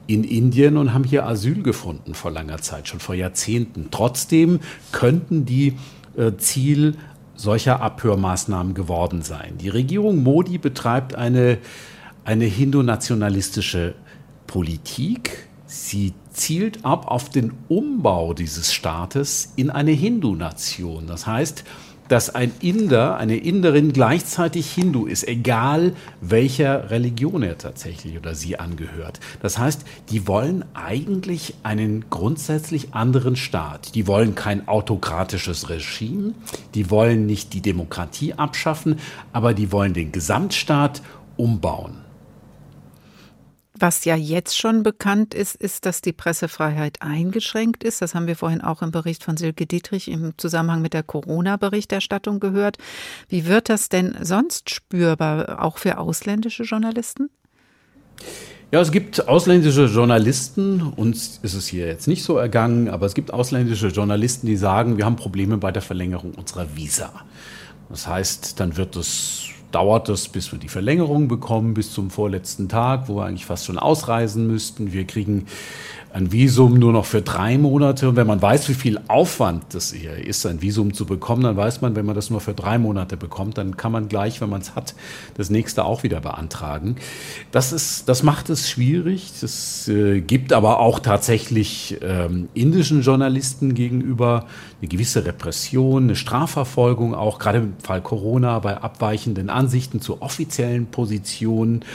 [0.07, 3.89] in Indien und haben hier Asyl gefunden vor langer Zeit, schon vor Jahrzehnten.
[3.91, 4.59] Trotzdem
[4.91, 5.75] könnten die
[6.17, 6.95] äh, Ziel
[7.35, 9.57] solcher Abhörmaßnahmen geworden sein.
[9.59, 11.57] Die Regierung Modi betreibt eine
[12.23, 13.95] eine hindu-nationalistische
[14.47, 15.47] Politik.
[15.65, 21.07] Sie zielt ab auf den Umbau dieses Staates in eine Hindu-Nation.
[21.07, 21.63] Das heißt,
[22.11, 28.59] dass ein Inder, eine Inderin gleichzeitig Hindu ist, egal welcher Religion er tatsächlich oder sie
[28.59, 29.21] angehört.
[29.41, 33.95] Das heißt, die wollen eigentlich einen grundsätzlich anderen Staat.
[33.95, 36.33] Die wollen kein autokratisches Regime,
[36.75, 38.99] die wollen nicht die Demokratie abschaffen,
[39.31, 41.01] aber die wollen den Gesamtstaat
[41.37, 42.10] umbauen.
[43.81, 47.99] Was ja jetzt schon bekannt ist, ist, dass die Pressefreiheit eingeschränkt ist.
[47.99, 52.39] Das haben wir vorhin auch im Bericht von Silke Dietrich im Zusammenhang mit der Corona-Berichterstattung
[52.39, 52.77] gehört.
[53.27, 57.31] Wie wird das denn sonst spürbar, auch für ausländische Journalisten?
[58.69, 63.15] Ja, es gibt ausländische Journalisten, uns ist es hier jetzt nicht so ergangen, aber es
[63.15, 67.11] gibt ausländische Journalisten, die sagen, wir haben Probleme bei der Verlängerung unserer Visa.
[67.89, 72.69] Das heißt, dann wird es dauert es, bis wir die Verlängerung bekommen, bis zum vorletzten
[72.69, 74.93] Tag, wo wir eigentlich fast schon ausreisen müssten.
[74.93, 75.47] Wir kriegen
[76.13, 78.09] ein Visum nur noch für drei Monate.
[78.09, 81.55] Und wenn man weiß, wie viel Aufwand das hier ist, ein Visum zu bekommen, dann
[81.55, 84.49] weiß man, wenn man das nur für drei Monate bekommt, dann kann man gleich, wenn
[84.49, 84.93] man es hat,
[85.37, 86.97] das nächste auch wieder beantragen.
[87.51, 89.31] Das ist, das macht es schwierig.
[89.39, 94.45] Das äh, gibt aber auch tatsächlich ähm, indischen Journalisten gegenüber
[94.81, 100.87] eine gewisse Repression, eine Strafverfolgung, auch gerade im Fall Corona bei abweichenden Ansichten zu offiziellen
[100.87, 101.85] Positionen.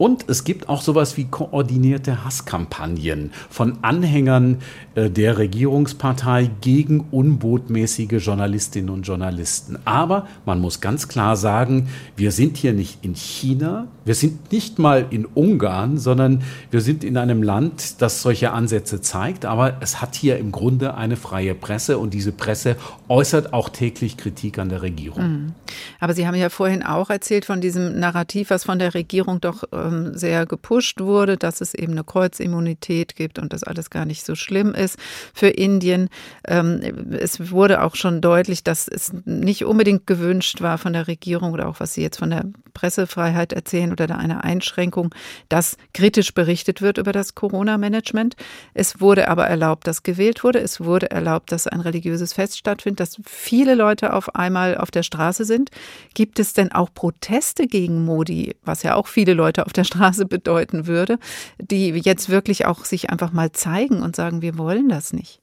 [0.00, 4.56] Und es gibt auch sowas wie koordinierte Hasskampagnen von Anhängern
[4.94, 9.78] äh, der Regierungspartei gegen unbotmäßige Journalistinnen und Journalisten.
[9.84, 14.78] Aber man muss ganz klar sagen, wir sind hier nicht in China, wir sind nicht
[14.78, 19.44] mal in Ungarn, sondern wir sind in einem Land, das solche Ansätze zeigt.
[19.44, 22.76] Aber es hat hier im Grunde eine freie Presse und diese Presse
[23.08, 25.22] äußert auch täglich Kritik an der Regierung.
[25.22, 25.52] Mhm.
[25.98, 29.64] Aber Sie haben ja vorhin auch erzählt von diesem Narrativ, was von der Regierung doch
[29.90, 34.24] ähm, sehr gepusht wurde, dass es eben eine Kreuzimmunität gibt und das alles gar nicht
[34.24, 34.98] so schlimm ist
[35.34, 36.08] für Indien.
[36.46, 36.80] Ähm,
[37.12, 41.68] es wurde auch schon deutlich, dass es nicht unbedingt gewünscht war von der Regierung oder
[41.68, 45.14] auch was Sie jetzt von der Pressefreiheit erzählen oder da eine Einschränkung,
[45.48, 48.36] dass kritisch berichtet wird über das Corona-Management.
[48.74, 50.60] Es wurde aber erlaubt, dass gewählt wurde.
[50.60, 55.02] Es wurde erlaubt, dass ein religiöses Fest stattfindet, dass viele Leute auf einmal auf der
[55.02, 55.70] Straße sind.
[56.14, 60.26] Gibt es denn auch Proteste gegen Modi, was ja auch viele Leute auf der Straße
[60.26, 61.18] bedeuten würde,
[61.58, 65.40] die jetzt wirklich auch sich einfach mal zeigen und sagen, wir wollen das nicht?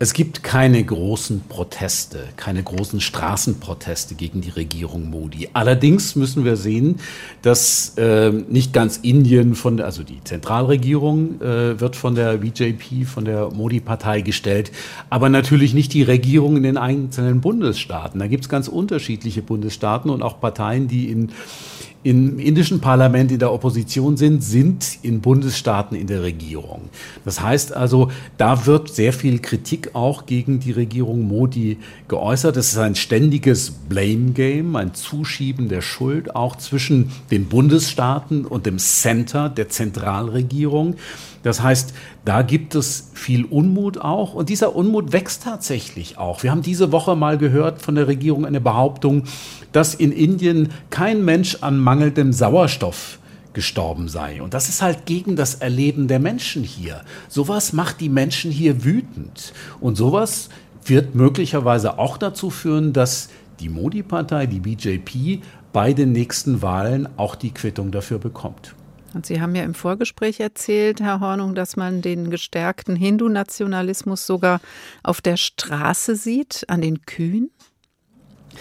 [0.00, 5.48] Es gibt keine großen Proteste, keine großen Straßenproteste gegen die Regierung Modi.
[5.54, 7.00] Allerdings müssen wir sehen,
[7.42, 13.24] dass äh, nicht ganz Indien von, also die Zentralregierung äh, wird von der BJP, von
[13.24, 14.70] der Modi-Partei gestellt,
[15.10, 18.20] aber natürlich nicht die Regierung in den einzelnen Bundesstaaten.
[18.20, 21.32] Da gibt es ganz unterschiedliche Bundesstaaten und auch Parteien, die in
[22.04, 26.82] im indischen Parlament in der Opposition sind, sind in Bundesstaaten in der Regierung.
[27.24, 32.56] Das heißt also, da wird sehr viel Kritik auch gegen die Regierung Modi geäußert.
[32.56, 38.66] Es ist ein ständiges Blame Game, ein Zuschieben der Schuld auch zwischen den Bundesstaaten und
[38.66, 40.94] dem Center der Zentralregierung.
[41.42, 41.94] Das heißt,
[42.24, 46.42] da gibt es viel Unmut auch und dieser Unmut wächst tatsächlich auch.
[46.42, 49.24] Wir haben diese Woche mal gehört von der Regierung eine Behauptung,
[49.78, 53.20] dass in Indien kein Mensch an mangelndem Sauerstoff
[53.52, 54.42] gestorben sei.
[54.42, 57.02] Und das ist halt gegen das Erleben der Menschen hier.
[57.28, 59.52] Sowas macht die Menschen hier wütend.
[59.78, 60.48] Und sowas
[60.84, 63.28] wird möglicherweise auch dazu führen, dass
[63.60, 68.74] die Modi-Partei, die BJP, bei den nächsten Wahlen auch die Quittung dafür bekommt.
[69.14, 74.60] Und Sie haben ja im Vorgespräch erzählt, Herr Hornung, dass man den gestärkten Hindu-Nationalismus sogar
[75.04, 77.52] auf der Straße sieht, an den Kühen.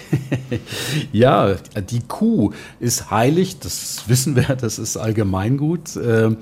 [1.11, 1.55] ja,
[1.89, 5.95] die Kuh ist heilig, das wissen wir, das ist allgemeingut.
[5.95, 6.37] Ähm,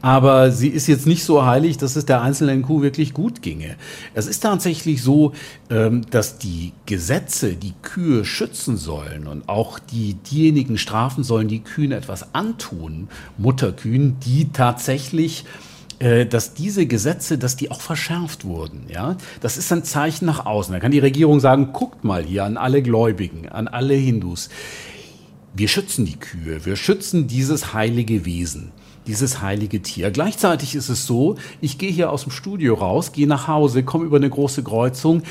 [0.00, 3.76] aber sie ist jetzt nicht so heilig, dass es der einzelnen Kuh wirklich gut ginge.
[4.14, 5.32] Es ist tatsächlich so,
[5.70, 11.60] ähm, dass die Gesetze die Kühe schützen sollen und auch die, diejenigen strafen sollen, die
[11.60, 13.08] Kühen etwas antun,
[13.38, 15.44] Mutterkühen, die tatsächlich
[16.00, 18.86] dass diese Gesetze, dass die auch verschärft wurden.
[18.88, 20.72] Ja, das ist ein Zeichen nach außen.
[20.72, 24.48] Da kann die Regierung sagen: Guckt mal hier an alle Gläubigen, an alle Hindus.
[25.52, 28.72] Wir schützen die Kühe, wir schützen dieses heilige Wesen
[29.06, 30.10] dieses heilige Tier.
[30.10, 34.04] Gleichzeitig ist es so, ich gehe hier aus dem Studio raus, gehe nach Hause, komme
[34.04, 35.22] über eine große Kreuzung,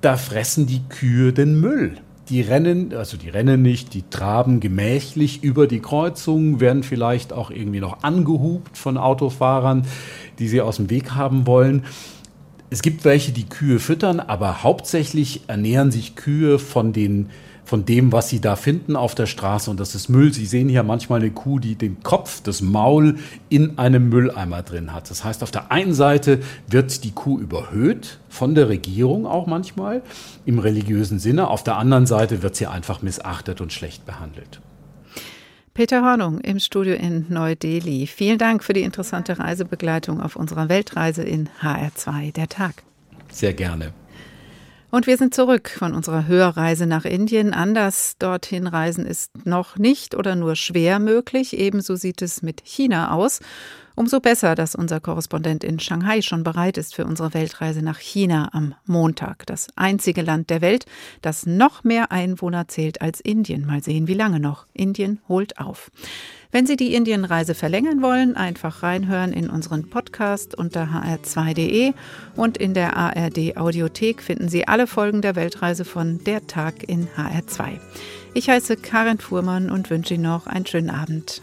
[0.00, 1.98] da fressen die Kühe den Müll
[2.28, 7.50] die rennen, also die rennen nicht, die traben gemächlich über die Kreuzung, werden vielleicht auch
[7.50, 9.86] irgendwie noch angehupt von Autofahrern,
[10.38, 11.84] die sie aus dem Weg haben wollen.
[12.70, 17.28] Es gibt welche, die Kühe füttern, aber hauptsächlich ernähren sich Kühe von den
[17.64, 19.70] von dem, was sie da finden auf der Straße.
[19.70, 20.32] Und das ist Müll.
[20.32, 23.16] Sie sehen hier manchmal eine Kuh, die den Kopf, das Maul
[23.48, 25.10] in einem Mülleimer drin hat.
[25.10, 30.02] Das heißt, auf der einen Seite wird die Kuh überhöht, von der Regierung auch manchmal,
[30.44, 31.48] im religiösen Sinne.
[31.48, 34.60] Auf der anderen Seite wird sie einfach missachtet und schlecht behandelt.
[35.72, 38.06] Peter Hornung im Studio in Neu-Delhi.
[38.06, 42.84] Vielen Dank für die interessante Reisebegleitung auf unserer Weltreise in HR2, der Tag.
[43.28, 43.92] Sehr gerne.
[44.94, 47.52] Und wir sind zurück von unserer Hörreise nach Indien.
[47.52, 51.58] Anders dorthin reisen ist noch nicht oder nur schwer möglich.
[51.58, 53.40] Ebenso sieht es mit China aus.
[53.96, 58.48] Umso besser, dass unser Korrespondent in Shanghai schon bereit ist für unsere Weltreise nach China
[58.52, 59.46] am Montag.
[59.46, 60.86] Das einzige Land der Welt,
[61.22, 63.66] das noch mehr Einwohner zählt als Indien.
[63.66, 64.66] Mal sehen, wie lange noch.
[64.72, 65.92] Indien holt auf.
[66.50, 71.92] Wenn Sie die Indienreise verlängern wollen, einfach reinhören in unseren Podcast unter hr2.de
[72.36, 77.08] und in der ARD Audiothek finden Sie alle Folgen der Weltreise von Der Tag in
[77.16, 77.78] HR2.
[78.34, 81.42] Ich heiße Karin Fuhrmann und wünsche Ihnen noch einen schönen Abend.